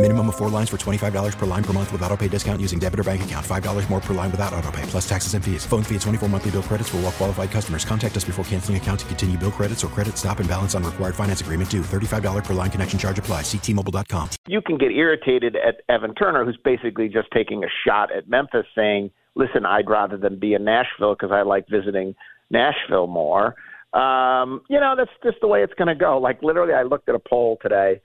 Minimum 0.00 0.28
of 0.28 0.36
four 0.36 0.48
lines 0.48 0.68
for 0.68 0.76
$25 0.76 1.36
per 1.36 1.46
line 1.46 1.64
per 1.64 1.72
month 1.72 1.90
with 1.90 2.02
auto 2.02 2.16
pay 2.16 2.28
discount 2.28 2.60
using 2.60 2.78
debit 2.78 3.00
or 3.00 3.04
bank 3.04 3.22
account. 3.22 3.44
$5 3.44 3.90
more 3.90 4.00
per 4.00 4.14
line 4.14 4.30
without 4.30 4.54
auto 4.54 4.70
pay, 4.70 4.82
plus 4.82 5.08
taxes 5.08 5.34
and 5.34 5.44
fees. 5.44 5.66
Phone 5.66 5.82
fee 5.82 5.96
at 5.96 6.02
24 6.02 6.28
monthly 6.28 6.52
bill 6.52 6.62
credits 6.62 6.88
for 6.88 6.98
all 6.98 7.02
well 7.02 7.10
qualified 7.10 7.50
customers. 7.50 7.84
Contact 7.84 8.16
us 8.16 8.22
before 8.22 8.44
canceling 8.44 8.76
account 8.76 9.00
to 9.00 9.06
continue 9.06 9.36
bill 9.36 9.50
credits 9.50 9.82
or 9.82 9.88
credit 9.88 10.16
stop 10.16 10.38
and 10.38 10.48
balance 10.48 10.76
on 10.76 10.84
required 10.84 11.16
finance 11.16 11.40
agreement 11.40 11.68
due. 11.68 11.82
$35 11.82 12.44
per 12.44 12.54
line 12.54 12.70
connection 12.70 12.96
charge 12.96 13.18
apply. 13.18 13.42
Ctmobile.com. 13.42 14.30
you 14.46 14.62
can 14.62 14.78
get 14.78 14.92
irritated 14.92 15.56
at 15.56 15.82
Evan 15.88 16.14
Turner, 16.14 16.44
who's 16.44 16.58
basically 16.64 17.08
just 17.08 17.26
taking 17.32 17.64
a 17.64 17.68
shot 17.84 18.14
at 18.16 18.28
Memphis, 18.28 18.66
saying, 18.76 19.10
"Listen, 19.34 19.66
I'd 19.66 19.90
rather 19.90 20.16
than 20.16 20.38
be 20.38 20.54
in 20.54 20.62
Nashville 20.62 21.16
because 21.16 21.32
I 21.32 21.42
like 21.42 21.66
visiting 21.68 22.14
Nashville 22.50 23.08
more." 23.08 23.56
Um, 23.94 24.60
you 24.68 24.78
know, 24.78 24.94
that's 24.96 25.10
just 25.24 25.40
the 25.40 25.48
way 25.48 25.64
it's 25.64 25.74
going 25.74 25.88
to 25.88 25.96
go. 25.96 26.18
Like 26.18 26.40
literally, 26.40 26.72
I 26.72 26.84
looked 26.84 27.08
at 27.08 27.16
a 27.16 27.18
poll 27.18 27.58
today. 27.60 28.00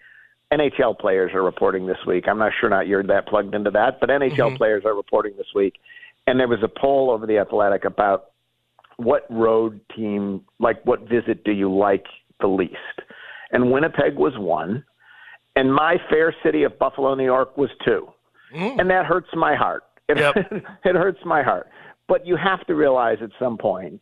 NHL 0.60 1.00
players 1.00 1.32
are 1.34 1.44
reporting 1.44 1.88
this 1.88 1.98
week. 2.06 2.26
I'm 2.28 2.38
not 2.38 2.52
sure 2.60 2.70
not 2.70 2.88
you're 2.88 3.04
that 3.04 3.28
plugged 3.28 3.56
into 3.56 3.72
that, 3.72 4.00
but 4.00 4.10
NHL 4.10 4.32
mm-hmm. 4.32 4.56
players 4.56 4.84
are 4.86 4.96
reporting 4.96 5.34
this 5.38 5.48
week. 5.56 5.76
And 6.28 6.40
there 6.40 6.48
was 6.48 6.64
a 6.64 6.68
poll 6.68 7.12
over 7.12 7.26
the 7.26 7.38
Athletic 7.38 7.86
about 7.86 8.32
what 8.98 9.26
road 9.30 9.82
team, 9.96 10.42
like 10.60 10.84
what 10.86 11.02
visit 11.10 11.44
do 11.44 11.52
you 11.52 11.74
like 11.74 12.06
the 12.40 12.48
least? 12.48 12.76
And 13.52 13.72
Winnipeg 13.72 14.16
was 14.16 14.34
one 14.38 14.84
and 15.56 15.74
my 15.74 15.98
fair 16.10 16.36
city 16.44 16.64
of 16.64 16.78
Buffalo, 16.80 17.14
New 17.16 17.26
York 17.26 17.58
was 17.58 17.70
two. 17.86 18.08
Mm. 18.56 18.80
And 18.80 18.90
that 18.90 19.06
hurts 19.06 19.30
my 19.34 19.56
heart. 19.56 19.84
It, 20.10 20.18
Yep. 20.18 20.36
it 20.86 20.96
hurts 20.96 21.20
my 21.26 21.44
heart. 21.44 21.68
But 22.08 22.26
you 22.26 22.36
have 22.36 22.66
to 22.68 22.76
realize 22.76 23.18
at 23.22 23.30
some 23.40 23.58
point, 23.58 24.02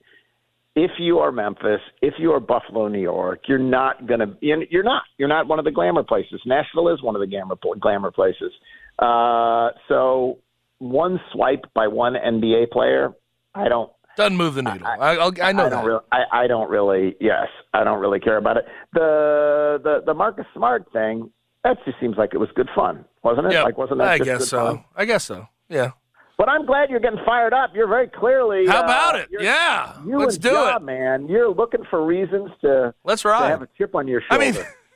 if 0.76 0.92
you 1.00 1.20
are 1.20 1.32
Memphis, 1.32 1.82
if 2.02 2.14
you 2.18 2.32
are 2.32 2.40
Buffalo, 2.40 2.88
New 2.88 3.02
York, 3.02 3.42
you're 3.48 3.58
not 3.60 4.08
going 4.08 4.20
to, 4.22 4.36
you're 4.42 4.84
not. 4.84 5.04
You're 5.18 5.28
not 5.28 5.48
one 5.48 5.60
of 5.60 5.66
the 5.66 5.72
glamour 5.72 6.04
places. 6.04 6.42
Nashville 6.46 6.90
is 6.90 7.02
one 7.04 7.16
of 7.16 7.20
the 7.22 7.28
glamour, 7.28 7.56
glamour 7.80 8.12
places. 8.12 8.52
Uh, 9.00 9.70
so 9.90 10.38
one 10.80 11.20
swipe 11.34 11.66
by 11.74 11.88
one 11.88 12.14
NBA 12.14 12.72
player, 12.72 13.12
I 13.54 13.68
don't, 13.68 13.92
Doesn't 14.16 14.38
move 14.38 14.56
the 14.56 14.62
needle. 14.64 14.88
I, 14.88 15.18
I'll, 15.18 15.34
I 15.42 15.52
know 15.52 15.66
I 15.66 15.70
that. 15.70 15.76
don't 15.76 15.86
really. 15.86 16.00
I, 16.12 16.24
I 16.44 16.48
don't 16.48 16.70
really. 16.70 17.16
Yes, 17.20 17.48
I 17.74 17.84
don't 17.84 18.00
really 18.00 18.20
care 18.20 18.38
about 18.38 18.58
it. 18.58 18.66
The 18.94 19.80
the 19.84 20.04
the 20.06 20.14
Marcus 20.14 20.46
Smart 20.56 20.86
thing. 20.94 21.32
That 21.64 21.78
just 21.86 22.00
seems 22.00 22.18
like 22.18 22.34
it 22.34 22.38
was 22.40 22.50
good 22.56 22.70
fun, 22.76 23.06
wasn't 23.24 23.48
it? 23.48 23.54
Yeah, 23.54 23.64
Like, 23.64 23.78
wasn't 23.78 24.00
that 24.00 24.08
I 24.08 24.18
guess 24.18 24.48
so. 24.48 24.66
fun? 24.68 24.84
I 24.96 25.06
guess 25.06 25.24
so. 25.26 25.48
Yeah. 25.70 25.92
But 26.42 26.50
I'm 26.50 26.66
glad 26.66 26.90
you're 26.90 27.00
getting 27.00 27.24
fired 27.24 27.54
up. 27.54 27.70
You're 27.76 27.88
very 27.88 28.08
clearly. 28.08 28.66
How 28.66 28.82
uh, 28.82 28.84
about 28.86 29.16
it? 29.20 29.28
you're- 29.32 29.46
Yeah. 29.46 29.94
You 30.04 30.18
Let's 30.18 30.40
do 30.40 30.50
Ja, 30.50 30.78
it. 30.78 30.82
man. 30.82 31.28
You're 31.28 31.54
looking 31.54 31.84
for 31.90 32.04
reasons 32.04 32.50
to, 32.62 32.96
Let's 33.04 33.22
to 33.22 33.28
ride. 33.28 33.50
have 33.50 33.62
a 33.62 33.68
chip 33.78 33.94
on 33.94 34.08
your 34.08 34.22
shoulder. 34.22 34.44
I 34.44 34.52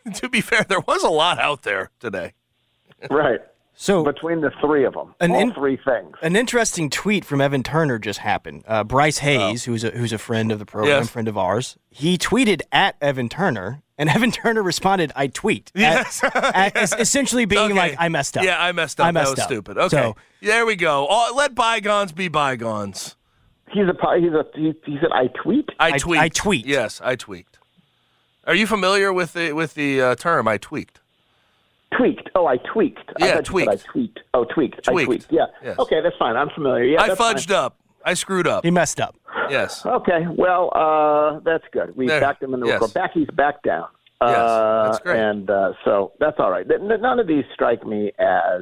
mean, 0.06 0.14
to 0.16 0.28
be 0.28 0.42
fair, 0.42 0.64
there 0.68 0.80
was 0.80 1.04
a 1.04 1.10
lot 1.10 1.38
out 1.40 1.62
there 1.62 1.92
today. 2.00 2.34
right. 3.12 3.42
So 3.78 4.06
Between 4.06 4.40
the 4.40 4.52
three 4.62 4.86
of 4.86 4.94
them, 4.94 5.14
An 5.20 5.32
all 5.32 5.40
in- 5.42 5.54
three 5.54 5.78
things. 5.78 6.16
An 6.22 6.36
interesting 6.38 6.90
tweet 6.90 7.26
from 7.26 7.42
Evan 7.42 7.62
Turner 7.62 8.00
just 8.00 8.20
happened. 8.20 8.64
Uh, 8.66 8.86
Bryce 8.86 9.18
Hayes, 9.18 9.66
who's 9.66 9.84
a 9.84 9.90
who's 9.92 10.14
a 10.14 10.18
friend 10.18 10.50
of 10.52 10.60
the 10.60 10.66
program, 10.66 11.00
Yes. 11.00 11.10
friend 11.10 11.28
of 11.28 11.38
ours, 11.38 11.78
he 11.90 12.18
tweeted 12.18 12.62
at 12.72 12.96
Evan 13.02 13.28
Turner, 13.28 13.82
and 13.98 14.10
Evan 14.16 14.32
Turner 14.32 14.62
responded, 14.64 15.12
"I 15.16 15.28
tweet." 15.28 15.72
Yes. 15.76 16.22
at- 16.24 16.76
es- 16.76 16.94
essentially 16.98 17.46
being 17.46 17.72
Okay. 17.72 17.74
like, 17.74 17.96
"I 18.00 18.10
messed 18.10 18.38
up." 18.38 18.44
Yeah, 18.44 18.62
I 18.62 18.72
messed 18.72 19.00
up. 19.00 19.08
I 19.08 19.12
messed 19.12 19.26
that 19.28 19.32
was 19.32 19.40
up. 19.40 19.48
stupid. 19.48 19.78
Okay. 19.78 19.90
So 19.98 20.16
there 20.42 20.66
we 20.66 20.76
go. 20.76 21.06
All, 21.06 21.36
let 21.36 21.56
bygones 21.56 22.12
be 22.12 22.28
bygones. 22.28 23.16
He's 23.72 23.84
a. 23.88 24.20
He's 24.20 24.32
a. 24.34 24.46
He, 24.56 24.74
he 24.86 24.98
said, 25.02 25.12
"I 25.14 25.28
tweet." 25.42 25.70
I 25.80 25.92
I- 25.92 26.24
I 26.24 26.30
tweaked. 26.30 26.68
Yes, 26.68 27.02
I 27.04 27.16
tweaked. 27.16 27.58
Are 28.48 28.54
you 28.56 28.68
familiar 28.68 29.12
with 29.12 29.34
the 29.34 29.54
with 29.54 29.74
the 29.74 30.02
uh, 30.02 30.16
term 30.16 30.48
I 30.48 30.58
tweaked? 30.58 31.00
Tweaked. 31.98 32.30
Oh, 32.36 32.46
I 32.46 32.58
tweaked. 32.58 33.10
I 33.22 33.26
Yeah, 33.26 33.26
thought 33.26 33.30
you 33.30 33.36
said 33.36 33.46
tweaked. 33.46 33.70
I 33.72 33.76
tweaked. 33.92 34.20
Oh, 34.34 34.44
tweaked. 34.46 34.88
I 34.88 34.92
Tweaked. 34.92 35.08
tweaked. 35.08 35.28
Yeah. 35.32 35.46
Yes. 35.64 35.80
Okay, 35.80 36.02
that's 36.02 36.16
fine. 36.18 36.36
I'm 36.36 36.50
familiar. 36.50 36.84
Yeah, 36.84 37.02
I 37.02 37.08
that's 37.08 37.18
fine. 37.18 37.36
fudged 37.36 37.52
up. 37.52 37.78
I 38.06 38.14
screwed 38.14 38.48
up. 38.48 38.64
he 38.64 38.72
messed 38.72 39.00
up. 39.02 39.16
Yes. 39.50 39.86
Okay, 39.86 40.26
well, 40.38 40.72
uh, 40.74 41.40
that's 41.44 41.64
good. 41.72 41.96
We 41.96 42.08
There. 42.08 42.20
backed 42.22 42.42
him 42.42 42.54
in 42.54 42.60
the 42.62 42.68
Yes. 42.68 42.82
record. 42.82 42.94
Back, 42.94 43.12
he's 43.14 43.28
back 43.34 43.62
down. 43.64 43.88
Yes, 44.22 44.38
uh, 44.38 44.84
that's 44.86 45.00
great. 45.04 45.20
And 45.20 45.50
uh, 45.50 45.74
so 45.84 46.14
that's 46.20 46.40
all 46.40 46.50
right. 46.50 46.66
None 46.68 47.20
of 47.20 47.28
these 47.28 47.44
strike 47.54 47.86
me 47.86 48.12
as. 48.18 48.62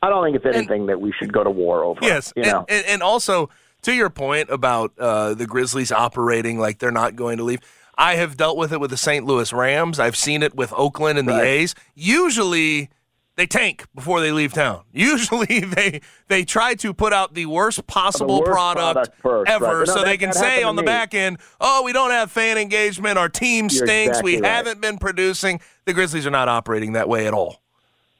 I 0.00 0.08
don't 0.08 0.24
think 0.24 0.36
it's 0.36 0.46
anything 0.56 0.86
that 0.86 1.00
we 1.00 1.12
should 1.18 1.32
go 1.32 1.42
to 1.42 1.50
war 1.50 1.82
over. 1.82 1.98
Yes, 2.02 2.32
you 2.36 2.42
and, 2.44 2.52
know. 2.52 2.66
and, 2.68 2.86
and 2.86 3.02
also 3.02 3.50
to 3.82 3.92
your 3.92 4.08
point 4.10 4.48
about 4.50 4.92
uh, 4.98 5.34
the 5.34 5.46
Grizzlies 5.46 5.90
operating 5.90 6.58
like 6.60 6.78
they're 6.78 6.92
not 6.92 7.16
going 7.16 7.36
to 7.38 7.42
leave. 7.44 7.58
I 7.96 8.14
have 8.14 8.36
dealt 8.36 8.56
with 8.56 8.72
it 8.72 8.78
with 8.78 8.90
the 8.90 8.96
St. 8.96 9.26
Louis 9.26 9.52
Rams. 9.52 9.98
I've 9.98 10.14
seen 10.16 10.44
it 10.44 10.54
with 10.54 10.72
Oakland 10.74 11.18
and 11.18 11.26
the 11.28 11.40
A's. 11.42 11.74
Usually, 11.96 12.90
they 13.38 13.46
tank 13.46 13.86
before 13.94 14.20
they 14.20 14.32
leave 14.32 14.52
town. 14.52 14.82
Usually, 14.92 15.60
they 15.60 16.02
they 16.28 16.44
try 16.44 16.74
to 16.74 16.92
put 16.92 17.12
out 17.14 17.32
the 17.32 17.46
worst 17.46 17.86
possible 17.86 18.40
worst 18.40 18.50
product, 18.50 18.94
product 18.94 19.22
first, 19.22 19.50
ever, 19.50 19.64
right. 19.64 19.78
No, 19.78 19.84
so 19.86 19.94
that- 20.00 20.04
they 20.04 20.18
can 20.18 20.32
say 20.34 20.62
on 20.62 20.76
the 20.76 20.82
back 20.82 21.14
end, 21.14 21.38
"Oh, 21.60 21.82
we 21.84 21.92
don't 21.94 22.10
have 22.10 22.30
fan 22.30 22.58
engagement. 22.58 23.16
Our 23.16 23.28
team 23.30 23.68
You're 23.70 23.86
stinks. 23.86 24.22
we 24.22 24.34
right. 24.40 24.44
haven't 24.44 24.80
been 24.82 24.98
producing." 24.98 25.60
The 25.86 25.94
Grizzlies 25.94 26.26
are 26.26 26.30
not 26.30 26.48
operating 26.48 26.92
that 26.92 27.08
way 27.08 27.26
at 27.26 27.32
all. 27.32 27.62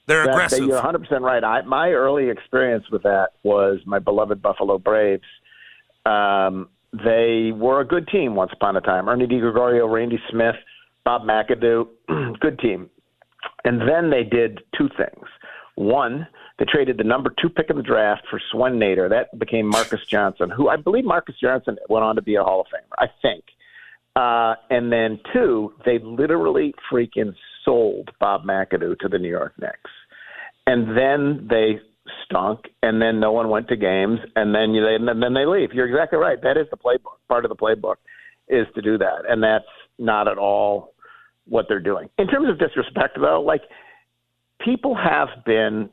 They're 0.06 0.24
That- 0.24 0.30
aggressive. 0.32 0.60
you're 0.64 0.76
100 0.76 1.00
percent 1.00 1.22
right. 1.22 1.44
I, 1.44 1.60
my 1.62 1.90
early 1.90 2.30
experience 2.30 2.88
with 2.90 3.02
that 3.02 3.32
was 3.42 3.80
my 3.84 3.98
beloved 3.98 4.40
Buffalo 4.40 4.78
Braves. 4.78 5.24
Um, 6.06 6.68
they 6.92 7.52
were 7.54 7.80
a 7.80 7.84
good 7.84 8.08
team 8.08 8.34
once 8.34 8.52
upon 8.54 8.76
a 8.76 8.80
time. 8.80 9.08
Ernie 9.08 9.26
DiGregorio, 9.26 9.92
Randy 9.92 10.18
Smith, 10.30 10.54
Bob 11.04 11.22
McAdoo, 11.24 11.88
good 12.40 12.58
team. 12.60 12.88
And 13.64 13.80
then 13.80 14.10
they 14.10 14.24
did 14.24 14.60
two 14.76 14.88
things. 14.96 15.26
One, 15.74 16.26
they 16.58 16.64
traded 16.64 16.98
the 16.98 17.04
number 17.04 17.32
two 17.40 17.48
pick 17.48 17.70
in 17.70 17.76
the 17.76 17.82
draft 17.82 18.22
for 18.28 18.40
Swen 18.50 18.78
Nater. 18.78 19.08
That 19.08 19.38
became 19.38 19.66
Marques 19.66 20.04
Johnson, 20.10 20.50
who 20.50 20.68
I 20.68 20.76
believe 20.76 21.04
Marques 21.04 21.38
Johnson 21.40 21.76
went 21.88 22.04
on 22.04 22.16
to 22.16 22.22
be 22.22 22.34
a 22.34 22.42
Hall 22.42 22.60
of 22.60 22.66
Famer, 22.66 22.94
I 22.98 23.06
think. 23.22 23.44
Uh, 24.16 24.56
and 24.68 24.90
then 24.90 25.20
two, 25.32 25.72
they 25.84 26.00
literally 26.00 26.74
freaking 26.90 27.32
sold 27.64 28.10
Bob 28.18 28.42
McAdoo 28.44 28.98
to 28.98 29.08
the 29.08 29.18
New 29.18 29.28
York 29.28 29.52
Knicks. 29.60 29.90
And 30.66 30.96
then 30.96 31.46
they 31.48 31.80
stunk, 32.24 32.60
and 32.82 33.00
then 33.00 33.20
no 33.20 33.30
one 33.30 33.48
went 33.48 33.68
to 33.68 33.76
games, 33.76 34.18
and 34.34 34.54
then 34.54 34.72
you, 34.74 34.84
and 34.86 35.22
then 35.22 35.34
they 35.34 35.46
leave. 35.46 35.72
You're 35.72 35.88
exactly 35.88 36.18
right. 36.18 36.42
That 36.42 36.56
is 36.56 36.66
the 36.70 36.76
playbook. 36.76 37.18
Part 37.28 37.44
of 37.44 37.48
the 37.50 37.56
playbook 37.56 37.96
is 38.48 38.66
to 38.74 38.82
do 38.82 38.98
that, 38.98 39.22
and 39.28 39.42
that's 39.42 39.64
not 39.98 40.26
at 40.26 40.38
all 40.38 40.94
what 41.48 41.66
they're 41.68 41.80
doing. 41.80 42.08
In 42.18 42.26
terms 42.28 42.48
of 42.48 42.58
disrespect, 42.58 43.18
though, 43.20 43.40
like 43.42 43.62
people 44.60 44.94
have 44.94 45.28
been 45.44 45.90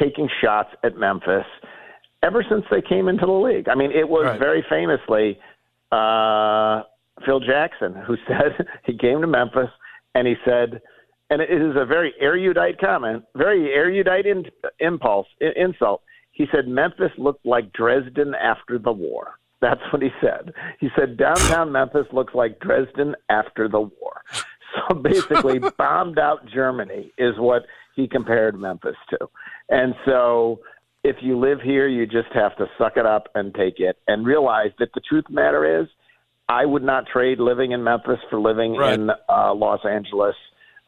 taking 0.00 0.28
shots 0.42 0.70
at 0.84 0.96
Memphis 0.96 1.46
ever 2.22 2.44
since 2.48 2.64
they 2.70 2.82
came 2.82 3.08
into 3.08 3.24
the 3.26 3.32
league. 3.32 3.68
I 3.68 3.74
mean, 3.74 3.90
it 3.92 4.08
was 4.08 4.24
Right. 4.26 4.38
very 4.38 4.64
famously 4.68 5.38
uh, 5.92 6.82
Phil 7.24 7.40
Jackson 7.40 7.94
who 8.06 8.16
said 8.28 8.66
he 8.84 8.96
came 8.96 9.20
to 9.20 9.26
Memphis 9.26 9.70
and 10.14 10.26
he 10.26 10.34
said, 10.44 10.80
and 11.30 11.40
it 11.42 11.50
is 11.50 11.74
a 11.76 11.84
very 11.84 12.14
erudite 12.20 12.78
comment, 12.78 13.24
very 13.34 13.72
erudite 13.72 14.26
in, 14.26 14.44
impulse, 14.80 15.26
i- 15.42 15.52
insult. 15.56 16.02
He 16.32 16.46
said 16.52 16.68
Memphis 16.68 17.10
looked 17.16 17.44
like 17.46 17.72
Dresden 17.72 18.34
after 18.34 18.78
the 18.78 18.92
war. 18.92 19.38
That's 19.60 19.80
what 19.92 20.02
he 20.02 20.10
said. 20.20 20.52
He 20.80 20.88
said 20.98 21.16
downtown 21.16 21.72
Memphis 21.72 22.06
looks 22.12 22.34
like 22.34 22.60
Dresden 22.60 23.14
after 23.30 23.68
the 23.68 23.80
war. 23.80 24.22
So 24.88 24.94
basically, 25.02 25.58
bombed 25.78 26.18
out 26.18 26.46
Germany 26.52 27.12
is 27.18 27.34
what 27.38 27.62
he 27.94 28.06
compared 28.06 28.58
Memphis 28.58 28.96
to. 29.10 29.18
And 29.70 29.94
so 30.04 30.60
if 31.04 31.16
you 31.20 31.38
live 31.38 31.60
here, 31.62 31.88
you 31.88 32.06
just 32.06 32.28
have 32.34 32.56
to 32.58 32.66
suck 32.76 32.96
it 32.96 33.06
up 33.06 33.28
and 33.34 33.54
take 33.54 33.80
it 33.80 33.96
and 34.06 34.26
realize 34.26 34.70
that 34.78 34.90
the 34.94 35.00
truth 35.00 35.24
of 35.26 35.34
the 35.34 35.40
matter 35.40 35.80
is, 35.80 35.86
I 36.48 36.64
would 36.64 36.82
not 36.84 37.06
trade 37.06 37.40
living 37.40 37.72
in 37.72 37.82
Memphis 37.82 38.18
for 38.30 38.38
living 38.38 38.74
Right. 38.76 38.94
in 38.94 39.10
uh, 39.28 39.54
Los 39.54 39.80
Angeles 39.84 40.34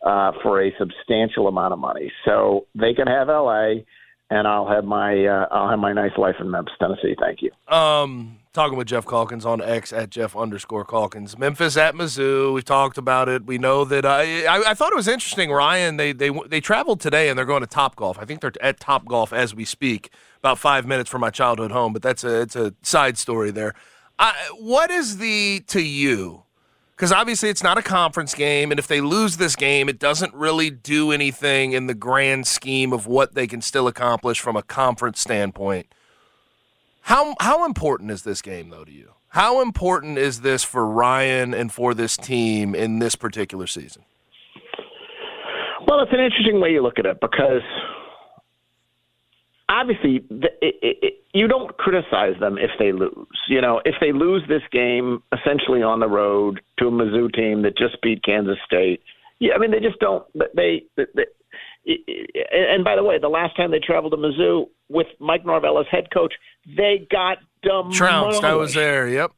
uh, 0.05 0.33
for 0.43 0.63
a 0.63 0.71
substantial 0.79 1.49
amount 1.49 1.73
of 1.73 1.79
money. 1.81 2.13
So 2.25 2.67
they 2.75 2.95
can 2.95 3.07
have 3.09 3.29
L.A. 3.29 3.85
and 4.31 4.47
I'll 4.47 4.69
have 4.69 4.85
my 4.85 5.25
uh, 5.27 5.47
I'll 5.51 5.69
have 5.71 5.79
my 5.81 5.93
nice 5.93 6.17
life 6.17 6.37
in 6.41 6.51
Memphis, 6.51 6.75
Tennessee. 6.79 7.17
Thank 7.19 7.41
you. 7.43 7.51
Um, 7.75 8.37
talking 8.59 8.77
with 8.77 8.89
Geoff 8.89 9.07
Calkins 9.07 9.47
on 9.47 9.63
X 9.63 9.93
at 9.93 10.11
Geoff 10.11 10.35
underscore 10.35 10.85
Calkins. 10.85 11.39
Memphis 11.39 11.77
at 11.77 11.95
Mizzou. 11.95 12.53
We've 12.53 12.65
talked 12.65 12.99
about 12.99 13.29
it. 13.29 13.47
We 13.47 13.57
know 13.57 13.85
that. 13.85 14.05
I 14.05 14.47
I, 14.47 14.71
I 14.71 14.75
thought 14.75 14.91
it 14.91 14.97
was 14.97 15.07
interesting, 15.07 15.53
Ryan. 15.53 15.97
They 15.97 16.13
they 16.13 16.31
they 16.49 16.61
traveled 16.61 17.01
today 17.01 17.29
and 17.29 17.39
they're 17.39 17.47
going 17.47 17.61
to 17.61 17.69
Top 17.69 17.95
Golf. 17.95 18.19
I 18.19 18.25
think 18.25 18.41
they're 18.41 18.53
at 18.61 18.81
Top 18.81 19.07
Golf 19.07 19.33
as 19.33 19.55
we 19.55 19.65
speak. 19.65 20.11
About 20.41 20.59
five 20.59 20.87
minutes 20.87 21.09
from 21.09 21.21
my 21.21 21.31
childhood 21.31 21.71
home, 21.71 21.93
but 21.93 22.03
that's 22.03 22.25
a 22.25 22.41
it's 22.41 22.57
a 22.57 22.75
side 22.83 23.17
story 23.17 23.53
there. 23.53 23.75
I, 24.19 24.35
what 24.59 24.91
is 24.91 25.19
the 25.19 25.63
to 25.69 25.81
you? 25.81 26.43
Because 26.97 27.13
obviously 27.13 27.51
it's 27.51 27.63
not 27.63 27.79
a 27.79 27.83
conference 27.83 28.35
game, 28.35 28.73
and 28.73 28.81
if 28.81 28.89
they 28.89 29.01
lose 29.01 29.37
this 29.37 29.55
game, 29.55 29.89
it 29.89 30.01
doesn't 30.01 30.35
really 30.35 30.69
do 30.69 31.13
anything 31.13 31.75
in 31.75 31.87
the 31.87 31.95
grand 31.95 32.49
scheme 32.49 32.93
of 32.93 33.07
what 33.07 33.37
they 33.37 33.47
can 33.47 33.61
still 33.61 33.87
accomplish 33.87 34.41
from 34.41 34.57
a 34.57 34.65
conference 34.65 35.21
standpoint. 35.21 35.87
How 37.09 37.35
how 37.41 37.65
important 37.65 38.11
is 38.11 38.23
this 38.23 38.43
game 38.43 38.69
though 38.69 38.85
to 38.85 38.93
you? 38.93 39.15
How 39.29 39.63
important 39.63 40.19
is 40.19 40.43
this 40.43 40.63
for 40.63 40.87
Ryan 40.87 41.55
and 41.55 41.73
for 41.73 41.95
this 41.95 42.19
team 42.19 42.75
in 42.75 42.99
this 42.99 43.15
particular 43.15 43.67
season? 43.67 44.03
Well, 45.87 46.01
it's 46.01 46.13
an 46.13 46.21
interesting 46.21 46.61
way 46.61 46.73
you 46.73 46.83
look 46.83 46.99
at 46.99 47.07
it 47.07 47.19
because 47.23 47.63
obviously 49.71 50.19
the, 50.29 50.49
it, 50.61 50.75
it, 50.83 51.15
you 51.33 51.49
don't 51.49 51.75
criticize 51.79 52.39
them 52.41 52.59
if 52.59 52.73
they 52.79 52.93
lose. 52.93 53.27
You 53.49 53.63
know, 53.63 53.81
if 53.87 53.95
they 54.03 54.13
lose 54.13 54.43
this 54.47 54.63
game 54.71 55.23
essentially 55.33 55.83
on 55.83 56.01
the 56.01 56.09
road 56.09 56.61
to 56.79 56.89
a 56.89 56.91
Mizzou 56.91 57.33
team 57.33 57.63
that 57.63 57.79
just 57.79 58.03
beat 58.03 58.23
Kansas 58.23 58.59
State, 58.67 59.01
yeah, 59.39 59.55
I 59.55 59.59
mean 59.59 59.71
they 59.71 59.81
just 59.81 59.99
don't. 59.99 60.27
They, 60.55 60.83
they, 60.99 61.07
they 61.15 61.25
and 61.89 62.85
by 62.85 62.97
the 62.97 63.03
way, 63.03 63.19
the 63.19 63.29
last 63.29 63.57
time 63.57 63.71
they 63.71 63.79
traveled 63.81 64.13
to 64.13 64.19
Mizzou 64.19 64.69
with 64.89 65.07
Mike 65.19 65.45
Norvell 65.45 65.79
as 65.79 65.87
head 65.91 66.09
coach, 66.13 66.35
they 66.77 67.07
got 67.11 67.39
demolished. 67.63 67.99
Trounced. 67.99 68.45
I 68.45 68.55
was 68.55 68.75
there. 68.75 69.09
Yep. 69.09 69.33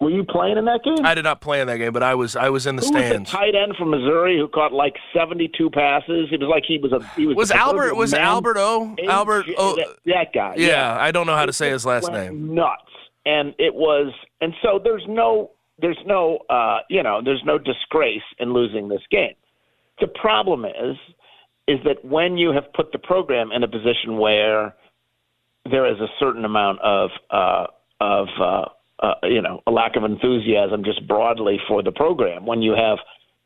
Were 0.00 0.10
you 0.10 0.22
playing 0.22 0.58
in 0.58 0.64
that 0.66 0.84
game? 0.84 1.04
I 1.04 1.14
did 1.14 1.24
not 1.24 1.40
play 1.40 1.60
in 1.60 1.66
that 1.66 1.78
game, 1.78 1.92
but 1.92 2.04
I 2.04 2.14
was 2.14 2.36
I 2.36 2.50
was 2.50 2.68
in 2.68 2.76
the 2.76 2.82
Who 2.82 2.92
was 2.92 3.04
stands. 3.04 3.32
the 3.32 3.36
tight 3.36 3.54
end 3.56 3.74
from 3.76 3.90
Missouri 3.90 4.38
who 4.38 4.46
caught 4.46 4.72
like 4.72 4.94
seventy-two 5.12 5.70
passes? 5.70 6.28
It 6.30 6.38
was 6.40 6.48
like 6.48 6.62
he 6.68 6.78
was 6.78 6.92
a 6.92 7.04
he 7.16 7.26
was. 7.26 7.36
Was 7.36 7.50
Albert 7.50 7.94
was 7.96 8.12
man. 8.12 8.20
Albert 8.20 8.58
O 8.58 8.94
Albert 9.08 9.46
O? 9.58 9.74
that, 9.74 9.86
that 10.06 10.32
guy. 10.32 10.54
Yeah, 10.56 10.96
I 10.96 11.10
don't 11.10 11.26
know 11.26 11.34
how 11.34 11.46
to 11.46 11.52
say 11.52 11.70
his 11.70 11.84
last 11.84 12.12
name. 12.12 12.54
Nuts, 12.54 12.82
and 13.26 13.54
it 13.58 13.74
was, 13.74 14.12
and 14.40 14.54
so 14.62 14.78
there's 14.82 15.04
no, 15.08 15.50
there's 15.80 15.98
no, 16.06 16.38
uh, 16.48 16.78
you 16.88 17.02
know, 17.02 17.20
there's 17.24 17.42
no 17.44 17.58
disgrace 17.58 18.22
in 18.38 18.52
losing 18.52 18.86
this 18.86 19.02
game. 19.10 19.34
The 20.00 20.06
problem 20.06 20.64
is, 20.64 20.96
is 21.68 21.78
that 21.84 22.04
when 22.04 22.36
you 22.36 22.50
have 22.50 22.64
put 22.74 22.90
the 22.92 22.98
program 22.98 23.52
in 23.52 23.62
a 23.62 23.68
position 23.68 24.18
where 24.18 24.74
there 25.70 25.86
is 25.86 26.00
a 26.00 26.08
certain 26.18 26.44
amount 26.44 26.80
of, 26.80 27.10
uh, 27.30 27.66
of, 28.00 28.28
uh, 28.40 28.64
uh, 29.00 29.14
you 29.24 29.42
know, 29.42 29.62
a 29.66 29.70
lack 29.70 29.94
of 29.94 30.02
enthusiasm 30.02 30.82
just 30.82 31.06
broadly 31.06 31.58
for 31.68 31.82
the 31.82 31.92
program, 31.92 32.46
when 32.46 32.62
you 32.62 32.72
have 32.72 32.98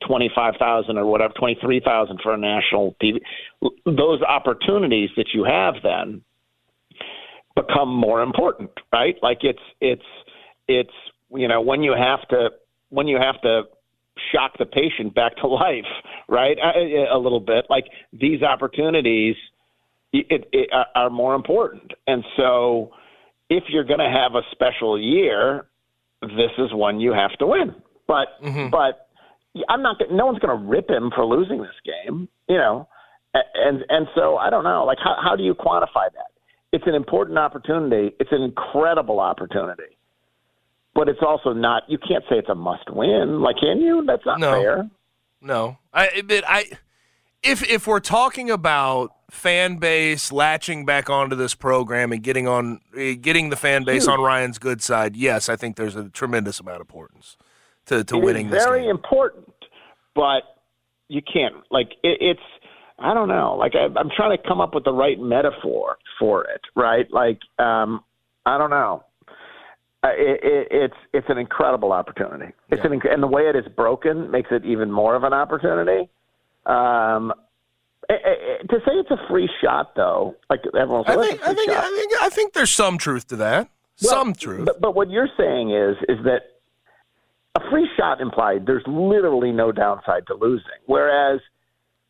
25,000 0.06 0.96
or 0.96 1.04
whatever, 1.04 1.34
23,000 1.34 2.20
for 2.22 2.32
a 2.32 2.38
national 2.38 2.96
TV, 3.02 3.18
those 3.84 4.22
opportunities 4.22 5.10
that 5.16 5.26
you 5.34 5.44
have 5.44 5.74
then 5.82 6.22
become 7.54 7.88
more 7.88 8.22
important, 8.22 8.70
right? 8.92 9.16
Like 9.22 9.38
it's 9.42 9.62
it's 9.80 10.02
it's 10.68 10.92
you 11.30 11.48
know 11.48 11.60
when 11.60 11.82
you 11.82 11.92
have 11.92 12.26
to 12.28 12.50
when 12.88 13.08
you 13.08 13.18
have 13.18 13.40
to 13.42 13.64
shock 14.32 14.52
the 14.58 14.66
patient 14.66 15.14
back 15.14 15.36
to 15.36 15.46
life, 15.48 15.84
right? 16.28 16.56
A, 16.58 17.14
a 17.14 17.18
little 17.18 17.40
bit 17.40 17.66
like 17.70 17.84
these 18.12 18.42
opportunities 18.42 19.36
it, 20.12 20.46
it, 20.52 20.68
uh, 20.72 20.84
are 20.94 21.10
more 21.10 21.34
important, 21.34 21.92
and 22.06 22.22
so 22.36 22.92
if 23.48 23.64
you're 23.68 23.84
going 23.84 23.98
to 23.98 24.10
have 24.10 24.34
a 24.34 24.42
special 24.50 25.00
year, 25.00 25.66
this 26.22 26.50
is 26.58 26.72
one 26.72 27.00
you 27.00 27.12
have 27.12 27.32
to 27.38 27.46
win. 27.46 27.74
But 28.06 28.28
mm-hmm. 28.42 28.70
but 28.70 29.08
I'm 29.68 29.82
not. 29.82 29.96
No 30.10 30.26
one's 30.26 30.38
going 30.38 30.56
to 30.58 30.64
rip 30.66 30.88
him 30.88 31.10
for 31.14 31.24
losing 31.24 31.60
this 31.60 31.70
game, 31.84 32.28
you 32.48 32.56
know. 32.56 32.88
And 33.34 33.84
and 33.88 34.06
so 34.14 34.36
I 34.36 34.50
don't 34.50 34.64
know. 34.64 34.84
Like 34.84 34.98
how 35.02 35.16
how 35.22 35.36
do 35.36 35.42
you 35.42 35.54
quantify 35.54 36.12
that? 36.14 36.32
It's 36.72 36.84
an 36.86 36.94
important 36.94 37.38
opportunity. 37.38 38.14
It's 38.18 38.32
an 38.32 38.42
incredible 38.42 39.20
opportunity, 39.20 39.96
but 40.94 41.08
it's 41.08 41.22
also 41.26 41.52
not. 41.52 41.82
You 41.88 41.98
can't 41.98 42.24
say 42.28 42.36
it's 42.38 42.48
a 42.48 42.54
must 42.54 42.90
win. 42.90 43.40
Like 43.40 43.56
can 43.56 43.80
you? 43.80 44.04
That's 44.06 44.24
not 44.26 44.40
No. 44.40 44.52
fair. 44.60 44.90
No, 45.40 45.78
I 45.92 46.22
but 46.24 46.44
I 46.46 46.66
if 47.42 47.68
if 47.68 47.86
we're 47.86 48.00
talking 48.00 48.50
about 48.50 49.12
fan 49.30 49.76
base 49.78 50.30
latching 50.30 50.84
back 50.84 51.08
onto 51.10 51.34
this 51.34 51.54
program 51.54 52.12
and 52.12 52.22
getting 52.22 52.46
on 52.46 52.80
eh, 52.96 53.14
getting 53.14 53.50
the 53.50 53.56
fan 53.56 53.82
base 53.84 54.06
on 54.06 54.20
Ryan's 54.20 54.58
good 54.58 54.80
side, 54.82 55.16
yes, 55.16 55.48
I 55.48 55.56
think 55.56 55.76
there's 55.76 55.96
a 55.96 56.08
tremendous 56.10 56.60
amount 56.60 56.76
of 56.76 56.82
importance 56.82 57.36
to 57.86 58.04
to 58.04 58.14
It 58.16 58.18
is 58.20 58.24
winning 58.24 58.50
this 58.50 58.64
very 58.64 58.82
game. 58.82 58.90
important, 58.90 59.48
but 60.14 60.42
you 61.08 61.20
can't. 61.22 61.56
Like 61.70 61.92
it, 62.04 62.18
it's. 62.20 62.40
I 62.98 63.14
don't 63.14 63.26
know. 63.28 63.56
Like 63.58 63.72
I, 63.74 63.86
I'm 63.98 64.10
trying 64.14 64.36
to 64.36 64.42
come 64.46 64.60
up 64.60 64.74
with 64.76 64.84
the 64.84 64.92
right 64.92 65.18
metaphor 65.18 65.96
for 66.20 66.44
it. 66.44 66.60
Right. 66.76 67.10
Like 67.10 67.40
um, 67.58 68.04
I 68.46 68.58
don't 68.58 68.70
know. 68.70 69.02
Uh, 70.04 70.08
it, 70.16 70.40
it, 70.42 70.68
it's 70.70 70.96
it's 71.12 71.26
an 71.28 71.38
incredible 71.38 71.92
opportunity. 71.92 72.52
It's 72.70 72.84
an 72.84 72.90
inc- 72.90 73.12
and 73.12 73.22
the 73.22 73.28
way 73.28 73.42
it 73.42 73.54
is 73.54 73.64
broken 73.76 74.30
makes 74.32 74.48
it 74.50 74.64
even 74.64 74.90
more 74.90 75.14
of 75.14 75.22
an 75.22 75.32
opportunity. 75.32 76.08
Um, 76.66 77.32
eh, 78.10 78.14
eh, 78.14 78.30
eh, 78.30 78.62
to 78.68 78.78
say 78.80 78.92
it's 78.94 79.10
a 79.12 79.28
free 79.28 79.48
shot, 79.62 79.94
though, 79.94 80.34
like 80.50 80.60
everyone's 80.76 81.06
I 81.08 81.14
think 81.16 81.34
"It's 81.34 81.42
a 81.42 81.50
I 81.50 81.54
think. 81.54 81.70
I 81.70 81.82
think 81.82 82.12
I 82.22 82.28
think 82.30 82.52
there's 82.52 82.72
some 82.72 82.98
truth 82.98 83.28
to 83.28 83.36
that. 83.36 83.68
Well, 84.02 84.10
some 84.10 84.34
truth. 84.34 84.64
But, 84.64 84.80
but 84.80 84.96
what 84.96 85.08
you're 85.08 85.30
saying 85.36 85.70
is 85.70 85.96
is 86.08 86.24
that 86.24 86.42
a 87.54 87.60
free 87.70 87.88
shot 87.96 88.20
implied 88.20 88.66
there's 88.66 88.84
literally 88.88 89.52
no 89.52 89.70
downside 89.70 90.26
to 90.26 90.34
losing, 90.34 90.66
whereas 90.86 91.40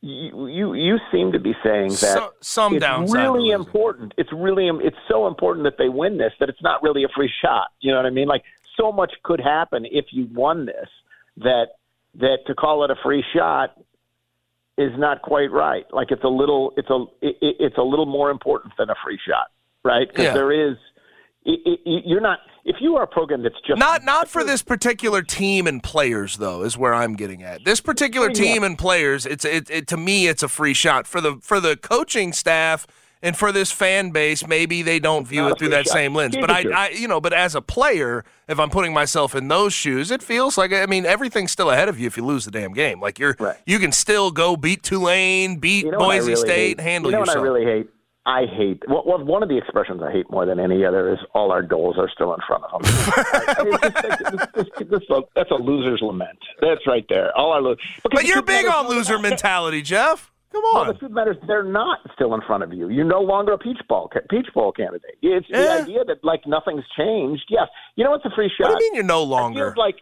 you 0.02 0.48
you, 0.48 0.74
you 0.74 0.98
seem 1.12 1.32
to 1.32 1.38
be 1.38 1.54
saying 1.62 1.90
that 1.90 1.96
So- 1.96 2.32
some 2.40 2.74
it's 2.74 2.84
downside 2.84 3.22
really 3.22 3.50
important. 3.50 4.12
It's 4.18 4.32
really 4.32 4.68
it's 4.68 4.96
so 5.08 5.26
important 5.28 5.64
that 5.64 5.78
they 5.78 5.88
win 5.88 6.18
this 6.18 6.32
that 6.40 6.48
it's 6.48 6.60
not 6.62 6.82
really 6.82 7.04
a 7.04 7.08
free 7.08 7.30
shot. 7.40 7.68
You 7.80 7.92
know 7.92 7.98
what 7.98 8.06
I 8.06 8.10
mean? 8.10 8.28
Like 8.28 8.42
so 8.76 8.90
much 8.92 9.12
could 9.22 9.40
happen 9.40 9.86
if 9.90 10.06
you 10.10 10.28
won 10.32 10.66
this 10.66 10.88
that 11.38 11.68
that 12.16 12.38
to 12.46 12.54
call 12.54 12.84
it 12.84 12.90
a 12.90 12.96
free 13.02 13.24
shot 13.34 13.74
is 14.76 14.90
not 14.98 15.22
quite 15.22 15.50
right. 15.52 15.84
Like 15.92 16.10
it's 16.10 16.24
a 16.24 16.28
little 16.28 16.72
it's 16.76 16.90
a 16.90 17.04
it- 17.20 17.36
it's 17.60 17.78
a 17.78 17.82
little 17.82 18.06
more 18.06 18.30
important 18.30 18.74
than 18.76 18.90
a 18.90 18.94
free 19.04 19.18
shot, 19.26 19.48
right? 19.84 20.08
Because 20.08 20.24
Yeah. 20.26 20.34
there 20.34 20.50
is 20.52 20.76
it, 21.44 21.60
it, 21.84 22.02
you're 22.06 22.20
not 22.20 22.38
if 22.64 22.76
you 22.80 22.96
are 22.96 23.02
a 23.02 23.06
program 23.06 23.42
that's 23.42 23.60
just 23.66 23.78
Not 23.78 24.04
not 24.04 24.28
for 24.28 24.44
this 24.44 24.62
particular 24.62 25.22
team 25.22 25.66
and 25.66 25.82
players 25.82 26.36
though 26.36 26.62
is 26.62 26.76
where 26.78 26.94
I'm 26.94 27.14
getting 27.14 27.42
at. 27.42 27.64
This 27.64 27.80
particular 27.80 28.30
team 28.30 28.62
and 28.62 28.78
players, 28.78 29.26
it's 29.26 29.44
it, 29.44 29.70
it 29.70 29.86
to 29.88 29.96
me 29.96 30.26
it's 30.28 30.42
a 30.42 30.48
free 30.48 30.74
shot 30.74 31.06
for 31.06 31.20
the 31.20 31.36
for 31.40 31.60
the 31.60 31.76
coaching 31.76 32.32
staff 32.32 32.86
and 33.24 33.36
for 33.36 33.52
this 33.52 33.70
fan 33.70 34.10
base. 34.10 34.46
Maybe 34.46 34.82
they 34.82 34.98
don't 34.98 35.26
view 35.26 35.46
it 35.48 35.58
through 35.58 35.68
that 35.70 35.86
shot. 35.86 35.92
same 35.92 36.14
lens. 36.14 36.36
But 36.36 36.50
I. 36.50 36.64
I 36.74 36.88
you 36.90 37.06
know, 37.08 37.20
but 37.20 37.32
as 37.32 37.54
a 37.54 37.62
player, 37.62 38.24
if 38.48 38.58
I'm 38.58 38.70
putting 38.70 38.92
myself 38.92 39.34
in 39.34 39.48
those 39.48 39.72
shoes, 39.72 40.10
it 40.10 40.22
feels 40.22 40.56
like 40.58 40.72
I 40.72 40.86
mean 40.86 41.04
everything's 41.06 41.52
still 41.52 41.70
ahead 41.70 41.88
of 41.88 41.98
you 41.98 42.06
if 42.06 42.16
you 42.16 42.24
lose 42.24 42.44
the 42.44 42.50
damn 42.50 42.72
game. 42.72 43.00
Like 43.00 43.18
you're 43.18 43.36
you 43.66 43.78
can 43.78 43.92
still 43.92 44.30
go 44.30 44.56
beat 44.56 44.82
Tulane, 44.82 45.56
beat 45.58 45.84
You 45.84 45.92
know 45.92 45.98
Boise 45.98 46.30
really 46.30 46.36
State, 46.36 46.78
hate? 46.78 46.80
handle 46.80 47.10
you 47.10 47.16
know 47.16 47.20
yourself. 47.22 47.38
what 47.38 47.42
I 47.42 47.44
really 47.44 47.64
hate? 47.64 47.90
I 48.24 48.46
hate 48.46 48.82
well, 48.88 49.02
well, 49.04 49.24
one 49.24 49.42
of 49.42 49.48
the 49.48 49.58
expressions 49.58 50.00
I 50.00 50.12
hate 50.12 50.30
more 50.30 50.46
than 50.46 50.60
any 50.60 50.84
other 50.84 51.12
is 51.12 51.18
all 51.34 51.50
our 51.50 51.62
goals 51.62 51.96
are 51.98 52.08
still 52.08 52.32
in 52.34 52.40
front 52.46 52.62
of 52.72 52.82
them. 52.82 52.92
I 52.94 53.64
mean, 53.64 53.78
it's 53.82 54.00
just 54.02 54.22
like- 54.22 54.54
this- 54.54 54.68
this- 54.78 54.88
this 55.08 55.24
that's 55.34 55.50
a 55.50 55.54
loser's 55.54 56.00
lament. 56.02 56.38
That's 56.60 56.86
right 56.86 57.04
there. 57.08 57.36
All 57.36 57.50
our 57.52 57.60
lo- 57.60 57.76
but 58.12 58.24
you're 58.24 58.42
big 58.42 58.66
on 58.66 58.88
loser 58.88 59.18
mentality, 59.18 59.82
Geoff. 59.82 60.30
Come 60.52 60.62
Well, 60.72 60.82
on. 60.82 60.86
the 60.88 60.94
truth 60.94 61.10
matters. 61.12 61.36
They're 61.48 61.62
not 61.64 61.98
still 62.14 62.34
in 62.34 62.42
front 62.42 62.62
of 62.62 62.72
you. 62.74 62.90
You're 62.90 63.06
no 63.06 63.20
longer 63.22 63.52
a 63.54 63.58
peach 63.58 63.78
bowl 63.88 64.08
ca- 64.12 64.20
peach 64.30 64.46
bowl 64.54 64.70
candidate. 64.70 65.16
It's 65.22 65.46
the 65.50 65.82
idea 65.82 66.04
that 66.04 66.22
like 66.22 66.46
nothing's 66.46 66.84
changed. 66.96 67.44
Yes, 67.48 67.68
you 67.96 68.04
know 68.04 68.10
what's 68.10 68.24
a 68.26 68.30
free 68.36 68.50
shot. 68.56 68.68
What 68.70 68.78
do 68.78 68.84
you 68.84 68.90
mean 68.92 68.96
you're 68.96 69.04
no 69.04 69.22
It 69.22 69.26
longer? 69.26 69.64
feels 69.72 69.76
like 69.78 69.96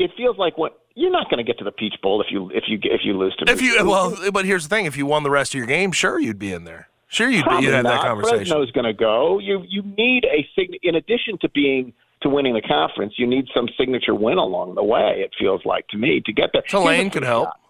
it 0.00 0.10
feels 0.16 0.36
like 0.36 0.58
what 0.58 0.80
you're 0.96 1.12
not 1.12 1.30
going 1.30 1.38
to 1.38 1.44
get 1.44 1.58
to 1.58 1.64
the 1.64 1.70
peach 1.72 1.94
bowl 2.02 2.20
if 2.20 2.26
you 2.30 2.50
if 2.52 2.64
you 2.66 2.78
if 2.82 3.02
you 3.04 3.16
lose 3.16 3.34
to 3.36 3.50
If 3.50 3.62
you 3.62 3.86
well, 3.86 4.16
but 4.32 4.44
here's 4.44 4.64
the 4.68 4.74
thing: 4.74 4.84
if 4.86 4.96
you 4.96 5.06
won 5.06 5.22
the 5.22 5.30
rest 5.30 5.54
of 5.54 5.58
your 5.58 5.66
game, 5.68 5.92
sure 5.92 6.18
you'd 6.18 6.38
be 6.40 6.52
in 6.52 6.64
there. 6.64 6.88
Sure 7.14 7.30
you'd 7.30 7.38
be, 7.38 7.42
Probably 7.44 7.66
you'd 7.66 7.74
have 7.74 7.84
that 7.84 7.94
not. 7.94 8.04
conversation. 8.04 8.38
Fresno's 8.38 8.70
going 8.72 8.84
to 8.84 8.92
go. 8.92 9.38
You 9.38 9.64
you 9.68 9.82
need 9.82 10.24
a 10.24 10.46
sign. 10.56 10.74
In 10.82 10.96
addition 10.96 11.38
to 11.42 11.48
being 11.50 11.92
to 12.22 12.28
winning 12.28 12.54
the 12.54 12.62
conference, 12.62 13.14
you 13.16 13.26
need 13.26 13.46
some 13.54 13.68
signature 13.78 14.14
win 14.14 14.38
along 14.38 14.74
the 14.74 14.82
way. 14.82 15.16
It 15.24 15.30
feels 15.38 15.60
like 15.64 15.86
to 15.88 15.96
me 15.98 16.22
to 16.26 16.32
get 16.32 16.50
that. 16.54 16.66
Tulane 16.68 17.10
could 17.10 17.22
help. 17.24 17.48
shot. 17.48 17.60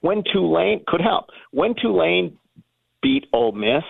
When 0.00 0.22
Tulane 0.32 0.82
could 0.86 1.00
help. 1.00 1.26
When 1.50 1.74
Tulane 1.74 2.38
beat 3.02 3.26
Ole 3.32 3.52
Miss, 3.52 3.84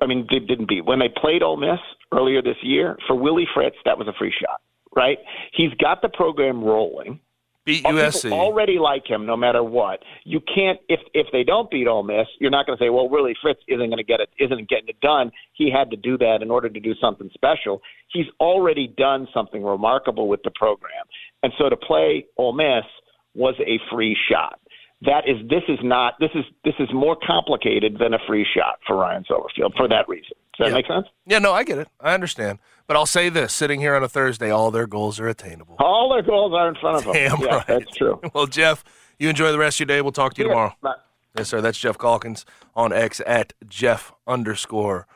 I 0.00 0.06
mean 0.06 0.26
they 0.30 0.38
didn't 0.38 0.68
beat. 0.68 0.84
When 0.84 0.98
they 0.98 1.08
played 1.08 1.42
Ole 1.42 1.56
Miss 1.56 1.80
earlier 2.12 2.42
this 2.42 2.56
year 2.62 2.96
for 3.06 3.16
Willie 3.16 3.48
Fritz, 3.54 3.76
that 3.84 3.98
was 3.98 4.06
a 4.08 4.12
free 4.18 4.32
shot. 4.40 4.60
Right? 4.94 5.18
He's 5.54 5.72
got 5.80 6.02
the 6.02 6.08
program 6.10 6.62
rolling. 6.62 7.18
Beat 7.64 7.84
People 7.84 7.92
USC. 7.92 8.32
already 8.32 8.78
like 8.78 9.08
him 9.08 9.24
no 9.24 9.36
matter 9.36 9.62
what. 9.62 10.00
You 10.24 10.40
can't 10.40 10.80
if 10.88 11.00
if 11.14 11.28
they 11.32 11.44
don't 11.44 11.70
beat 11.70 11.86
Ole 11.86 12.02
Miss, 12.02 12.26
you're 12.40 12.50
not 12.50 12.66
going 12.66 12.76
to 12.76 12.84
say, 12.84 12.90
well, 12.90 13.08
really 13.08 13.34
Fritz 13.40 13.60
isn't 13.68 13.86
going 13.86 13.98
to 13.98 14.04
get 14.04 14.20
it, 14.20 14.30
isn't 14.38 14.68
getting 14.68 14.88
it 14.88 15.00
done. 15.00 15.30
He 15.52 15.70
had 15.70 15.90
to 15.90 15.96
do 15.96 16.18
that 16.18 16.38
in 16.42 16.50
order 16.50 16.68
to 16.68 16.80
do 16.80 16.94
something 17.00 17.30
special. 17.34 17.80
He's 18.12 18.26
already 18.40 18.88
done 18.88 19.28
something 19.32 19.62
remarkable 19.62 20.28
with 20.28 20.42
the 20.42 20.50
program, 20.50 21.04
and 21.42 21.52
so 21.56 21.68
to 21.68 21.76
play 21.76 22.26
Ole 22.36 22.52
Miss 22.52 22.84
was 23.34 23.54
a 23.60 23.78
free 23.90 24.16
shot. 24.30 24.58
That 25.04 25.28
is, 25.28 25.36
this 25.48 25.62
is 25.68 25.78
not, 25.82 26.14
this 26.20 26.30
is 26.34 26.44
this 26.64 26.74
is 26.78 26.88
more 26.92 27.16
complicated 27.26 27.98
than 27.98 28.14
a 28.14 28.18
free 28.26 28.46
shot 28.56 28.78
for 28.86 28.96
Ryan 28.96 29.24
Silverfield 29.24 29.76
for 29.76 29.88
that 29.88 30.08
reason. 30.08 30.30
Does 30.56 30.66
that 30.66 30.68
Yeah. 30.68 30.74
make 30.74 30.86
sense? 30.86 31.06
Yeah, 31.26 31.38
no, 31.40 31.52
I 31.52 31.64
get 31.64 31.78
it. 31.78 31.88
I 32.00 32.14
understand. 32.14 32.60
But 32.86 32.96
I'll 32.96 33.06
say 33.06 33.28
this: 33.28 33.52
sitting 33.52 33.80
here 33.80 33.96
on 33.96 34.02
a 34.04 34.08
Thursday, 34.08 34.50
all 34.50 34.70
their 34.70 34.86
goals 34.86 35.18
are 35.18 35.26
attainable. 35.28 35.74
All 35.80 36.08
their 36.12 36.22
goals 36.22 36.52
are 36.54 36.68
in 36.68 36.76
front 36.76 36.98
of 36.98 37.04
them. 37.04 37.14
Damn 37.14 37.40
yeah, 37.40 37.54
right. 37.56 37.66
that's 37.66 37.96
true. 37.96 38.20
Well, 38.34 38.46
Geoff, 38.46 38.84
you 39.18 39.28
enjoy 39.28 39.50
the 39.50 39.58
rest 39.58 39.76
of 39.80 39.88
your 39.88 39.96
day. 39.96 40.02
We'll 40.02 40.12
talk 40.12 40.34
to 40.34 40.42
you 40.42 40.46
Yeah, 40.48 40.52
tomorrow. 40.54 40.74
bye. 40.82 40.94
Yes, 41.36 41.48
sir. 41.48 41.60
That's 41.60 41.78
Geoff 41.78 41.98
Calkins 41.98 42.44
on 42.76 42.92
X 42.92 43.20
at 43.26 43.54
Geoff 43.66 44.12
underscore 44.28 45.06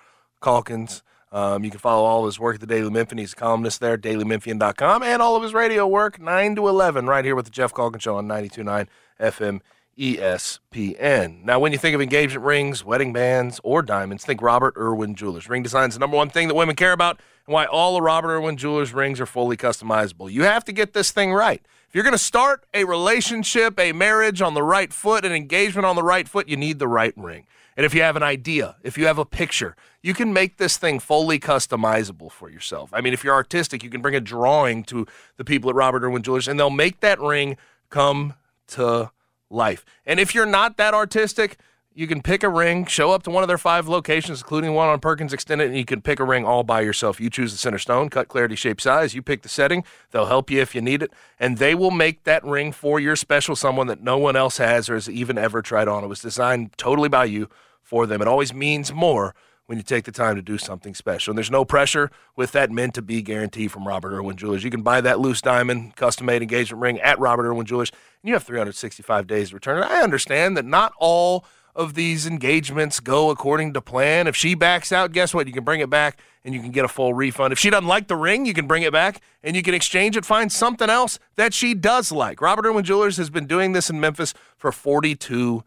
Calkins. 0.42 1.02
Um, 1.32 1.64
you 1.64 1.70
can 1.70 1.78
follow 1.80 2.04
all 2.04 2.20
of 2.20 2.26
his 2.26 2.40
work 2.40 2.54
at 2.54 2.60
the 2.60 2.66
Daily 2.66 2.88
Memphian. 2.90 3.18
He's 3.18 3.32
a 3.34 3.36
columnist 3.36 3.80
there, 3.80 3.98
dailymemphian.com, 3.98 5.02
and 5.02 5.20
all 5.20 5.36
of 5.36 5.42
his 5.42 5.52
radio 5.52 5.86
work, 5.86 6.18
9 6.20 6.56
to 6.56 6.68
11, 6.68 7.06
right 7.06 7.24
here 7.24 7.34
with 7.34 7.44
the 7.44 7.50
Geoff 7.50 7.74
Calkins 7.74 8.02
Show 8.04 8.16
on 8.16 8.26
92.9 8.26 8.86
FM 9.20 9.60
ESPN. 9.98 11.44
Now, 11.44 11.58
when 11.58 11.72
you 11.72 11.78
think 11.78 11.94
of 11.94 12.00
engagement 12.00 12.44
rings, 12.44 12.84
wedding 12.84 13.12
bands, 13.12 13.60
or 13.64 13.82
diamonds, 13.82 14.24
think 14.24 14.42
Robert 14.42 14.74
Irwin 14.76 15.14
Jewelers. 15.14 15.48
Ring 15.48 15.62
design 15.62 15.88
is 15.88 15.94
the 15.94 16.00
number 16.00 16.16
one 16.16 16.28
thing 16.28 16.48
that 16.48 16.54
women 16.54 16.76
care 16.76 16.92
about, 16.92 17.20
and 17.46 17.54
why 17.54 17.64
all 17.64 17.96
of 17.96 18.02
Robert 18.02 18.30
Irwin 18.30 18.56
Jewelers 18.56 18.92
rings 18.92 19.20
are 19.20 19.26
fully 19.26 19.56
customizable. 19.56 20.30
You 20.30 20.42
have 20.42 20.64
to 20.64 20.72
get 20.72 20.92
this 20.92 21.10
thing 21.10 21.32
right. 21.32 21.62
If 21.88 21.94
you're 21.94 22.04
going 22.04 22.12
to 22.12 22.18
start 22.18 22.66
a 22.74 22.84
relationship, 22.84 23.78
a 23.78 23.92
marriage 23.92 24.42
on 24.42 24.54
the 24.54 24.62
right 24.62 24.92
foot, 24.92 25.24
an 25.24 25.32
engagement 25.32 25.86
on 25.86 25.96
the 25.96 26.02
right 26.02 26.28
foot, 26.28 26.48
you 26.48 26.56
need 26.56 26.78
the 26.78 26.88
right 26.88 27.14
ring. 27.16 27.46
And 27.76 27.84
if 27.84 27.94
you 27.94 28.02
have 28.02 28.16
an 28.16 28.22
idea, 28.22 28.76
if 28.82 28.96
you 28.96 29.06
have 29.06 29.18
a 29.18 29.24
picture, 29.24 29.76
you 30.02 30.14
can 30.14 30.32
make 30.32 30.56
this 30.56 30.76
thing 30.76 30.98
fully 30.98 31.38
customizable 31.38 32.30
for 32.30 32.48
yourself. 32.50 32.90
I 32.92 33.00
mean, 33.00 33.12
if 33.12 33.22
you're 33.22 33.34
artistic, 33.34 33.82
you 33.84 33.90
can 33.90 34.00
bring 34.00 34.14
a 34.14 34.20
drawing 34.20 34.82
to 34.84 35.06
the 35.36 35.44
people 35.44 35.70
at 35.70 35.76
Robert 35.76 36.02
Irwin 36.02 36.22
Jewelers, 36.22 36.48
and 36.48 36.58
they'll 36.58 36.70
make 36.70 37.00
that 37.00 37.20
ring 37.20 37.56
come 37.90 38.34
to 38.68 39.10
life. 39.50 39.84
And 40.04 40.20
if 40.20 40.34
you're 40.34 40.46
not 40.46 40.76
that 40.76 40.94
artistic, 40.94 41.58
you 41.96 42.06
can 42.06 42.20
pick 42.20 42.42
a 42.42 42.48
ring, 42.50 42.84
show 42.84 43.12
up 43.12 43.22
to 43.22 43.30
one 43.30 43.42
of 43.42 43.48
their 43.48 43.56
five 43.56 43.88
locations, 43.88 44.42
including 44.42 44.74
one 44.74 44.88
on 44.88 45.00
Perkins 45.00 45.32
Extended, 45.32 45.68
and 45.68 45.78
you 45.78 45.86
can 45.86 46.02
pick 46.02 46.20
a 46.20 46.24
ring 46.24 46.44
all 46.44 46.62
by 46.62 46.82
yourself. 46.82 47.18
You 47.18 47.30
choose 47.30 47.52
the 47.52 47.58
center 47.58 47.78
stone, 47.78 48.10
cut, 48.10 48.28
clarity, 48.28 48.54
shape, 48.54 48.82
size. 48.82 49.14
You 49.14 49.22
pick 49.22 49.40
the 49.40 49.48
setting. 49.48 49.82
They'll 50.10 50.26
help 50.26 50.50
you 50.50 50.60
if 50.60 50.74
you 50.74 50.82
need 50.82 51.02
it, 51.02 51.10
and 51.40 51.56
they 51.56 51.74
will 51.74 51.90
make 51.90 52.24
that 52.24 52.44
ring 52.44 52.70
for 52.70 53.00
your 53.00 53.16
special 53.16 53.56
someone 53.56 53.86
that 53.86 54.02
no 54.02 54.18
one 54.18 54.36
else 54.36 54.58
has 54.58 54.90
or 54.90 54.94
has 54.94 55.08
even 55.08 55.38
ever 55.38 55.62
tried 55.62 55.88
on. 55.88 56.04
It 56.04 56.08
was 56.08 56.20
designed 56.20 56.76
totally 56.76 57.08
by 57.08 57.24
you 57.24 57.48
for 57.80 58.06
them. 58.06 58.20
It 58.20 58.28
always 58.28 58.52
means 58.52 58.92
more 58.92 59.34
when 59.66 59.78
you 59.78 59.84
take 59.84 60.04
the 60.04 60.12
time 60.12 60.36
to 60.36 60.42
do 60.42 60.58
something 60.58 60.94
special. 60.94 61.32
And 61.32 61.38
there's 61.38 61.50
no 61.50 61.64
pressure 61.64 62.10
with 62.36 62.52
that 62.52 62.70
meant 62.70 62.94
to 62.94 63.02
be 63.02 63.20
guarantee 63.22 63.68
from 63.68 63.86
Robert 63.86 64.12
Irwin 64.12 64.36
Jewelers. 64.36 64.64
You 64.64 64.70
can 64.70 64.82
buy 64.82 65.00
that 65.00 65.20
loose 65.20 65.40
diamond 65.40 65.96
custom 65.96 66.26
made 66.26 66.42
engagement 66.42 66.80
ring 66.80 67.00
at 67.00 67.18
Robert 67.18 67.46
Irwin 67.46 67.66
Jewelers, 67.66 67.90
and 67.90 68.28
you 68.28 68.34
have 68.34 68.44
365 68.44 69.26
days 69.26 69.50
to 69.50 69.56
return 69.56 69.82
it. 69.82 69.86
I 69.86 70.02
understand 70.02 70.56
that 70.56 70.64
not 70.64 70.92
all 70.98 71.44
of 71.74 71.92
these 71.92 72.26
engagements 72.26 73.00
go 73.00 73.30
according 73.30 73.74
to 73.74 73.82
plan. 73.82 74.26
If 74.26 74.34
she 74.34 74.54
backs 74.54 74.92
out, 74.92 75.12
guess 75.12 75.34
what? 75.34 75.46
You 75.46 75.52
can 75.52 75.62
bring 75.62 75.80
it 75.80 75.90
back 75.90 76.18
and 76.42 76.54
you 76.54 76.60
can 76.60 76.70
get 76.70 76.86
a 76.86 76.88
full 76.88 77.12
refund. 77.12 77.52
If 77.52 77.58
she 77.58 77.68
doesn't 77.68 77.86
like 77.86 78.08
the 78.08 78.16
ring, 78.16 78.46
you 78.46 78.54
can 78.54 78.66
bring 78.66 78.82
it 78.82 78.92
back 78.92 79.20
and 79.42 79.54
you 79.54 79.62
can 79.62 79.74
exchange 79.74 80.16
it, 80.16 80.24
find 80.24 80.50
something 80.50 80.88
else 80.88 81.18
that 81.36 81.52
she 81.52 81.74
does 81.74 82.10
like. 82.10 82.40
Robert 82.40 82.64
Irwin 82.64 82.84
Jewelers 82.84 83.18
has 83.18 83.28
been 83.28 83.46
doing 83.46 83.72
this 83.72 83.90
in 83.90 84.00
Memphis 84.00 84.32
for 84.56 84.72
42 84.72 85.64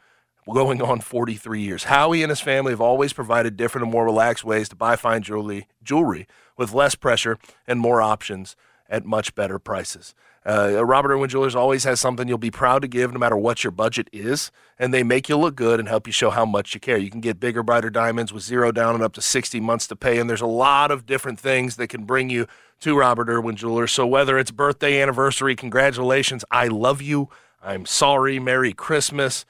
going 0.50 0.82
on 0.82 1.02
43 1.02 1.62
years. 1.62 1.86
Howie 1.86 2.24
and 2.24 2.30
his 2.30 2.40
family 2.40 2.72
have 2.72 2.82
always 2.82 3.14
provided 3.14 3.58
different 3.58 3.84
and 3.84 3.92
more 3.92 4.06
relaxed 4.06 4.44
ways 4.44 4.70
to 4.70 4.76
buy 4.76 4.96
fine 4.96 5.22
jewelry, 5.22 5.68
jewelry 5.84 6.28
with 6.58 6.74
less 6.74 6.96
pressure 6.96 7.38
and 7.68 7.80
more 7.80 8.02
options 8.02 8.56
at 8.90 9.06
much 9.06 9.36
better 9.36 9.60
prices. 9.60 10.14
Uh, 10.46 10.84
Robert 10.84 11.12
Irwin 11.12 11.30
Jewelers 11.30 11.56
always 11.56 11.84
has 11.84 12.00
something 12.00 12.28
you'll 12.28 12.38
be 12.38 12.50
proud 12.50 12.82
to 12.82 12.88
give 12.88 13.12
no 13.12 13.20
matter 13.20 13.38
what 13.38 13.64
your 13.64 13.72
budget 13.72 14.10
is, 14.12 14.52
and 14.80 14.94
they 14.94 15.04
make 15.04 15.30
you 15.30 15.38
look 15.38 15.56
good 15.56 15.80
and 15.80 15.88
help 15.88 16.08
you 16.08 16.14
show 16.14 16.30
how 16.30 16.46
much 16.46 16.74
you 16.74 16.80
care. 16.80 16.98
You 16.98 17.12
can 17.12 17.22
get 17.22 17.40
bigger, 17.40 17.62
brighter 17.62 17.90
diamonds 17.90 18.32
with 18.32 18.44
zero 18.44 18.72
down 18.72 18.96
and 18.96 19.04
up 19.04 19.14
to 19.14 19.22
60 19.22 19.60
months 19.60 19.86
to 19.88 19.96
pay, 19.96 20.18
and 20.18 20.30
there's 20.30 20.42
a 20.42 20.48
lot 20.48 20.92
of 20.92 21.06
different 21.06 21.40
things 21.40 21.76
that 21.76 21.90
can 21.90 22.06
bring 22.06 22.30
you 22.30 22.48
to 22.80 22.98
Robert 22.98 23.30
Irwin 23.30 23.58
Jewelers. 23.58 23.92
So 23.92 24.08
whether 24.08 24.40
it's 24.40 24.52
birthday, 24.52 25.02
anniversary, 25.02 25.56
congratulations, 25.56 26.46
I 26.50 26.68
love 26.68 27.02
you, 27.02 27.30
I'm 27.62 27.86
sorry, 27.86 28.40
Merry 28.40 28.74
Christmas, 28.74 29.46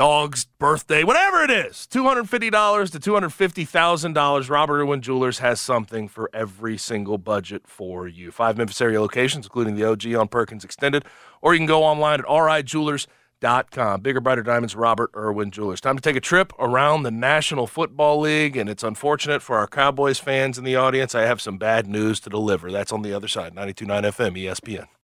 dog's 0.00 0.46
birthday, 0.58 1.04
whatever 1.04 1.42
it 1.42 1.50
is, 1.50 1.86
$250 1.92 2.90
to 2.90 2.98
$250,000, 2.98 4.48
Robert 4.48 4.80
Irwin 4.80 5.02
Jewelers 5.02 5.40
has 5.40 5.60
something 5.60 6.08
for 6.08 6.30
every 6.32 6.78
single 6.78 7.18
budget 7.18 7.66
for 7.66 8.08
you. 8.08 8.30
Five 8.30 8.56
Memphis 8.56 8.80
area 8.80 8.98
locations, 8.98 9.44
including 9.44 9.76
the 9.76 9.84
OG 9.84 10.14
on 10.14 10.28
Perkins 10.28 10.64
Extended, 10.64 11.04
or 11.42 11.52
you 11.52 11.58
can 11.58 11.66
go 11.66 11.84
online 11.84 12.20
at 12.20 12.24
rijewelers.com. 12.24 14.00
Bigger, 14.00 14.22
brighter 14.22 14.42
diamonds, 14.42 14.74
Robert 14.74 15.10
Irwin 15.14 15.50
Jewelers. 15.50 15.82
Time 15.82 15.96
to 15.96 16.02
take 16.02 16.16
a 16.16 16.20
trip 16.20 16.54
around 16.58 17.02
the 17.02 17.10
National 17.10 17.66
Football 17.66 18.20
League, 18.20 18.56
and 18.56 18.70
it's 18.70 18.82
unfortunate 18.82 19.42
for 19.42 19.58
our 19.58 19.66
Cowboys 19.66 20.18
fans 20.18 20.56
in 20.56 20.64
the 20.64 20.76
audience. 20.76 21.14
I 21.14 21.26
have 21.26 21.42
some 21.42 21.58
bad 21.58 21.86
news 21.86 22.20
to 22.20 22.30
deliver. 22.30 22.72
That's 22.72 22.90
on 22.90 23.02
the 23.02 23.12
other 23.12 23.28
side, 23.28 23.54
92.9 23.54 24.04
FM, 24.04 24.42
ESPN. 24.42 24.86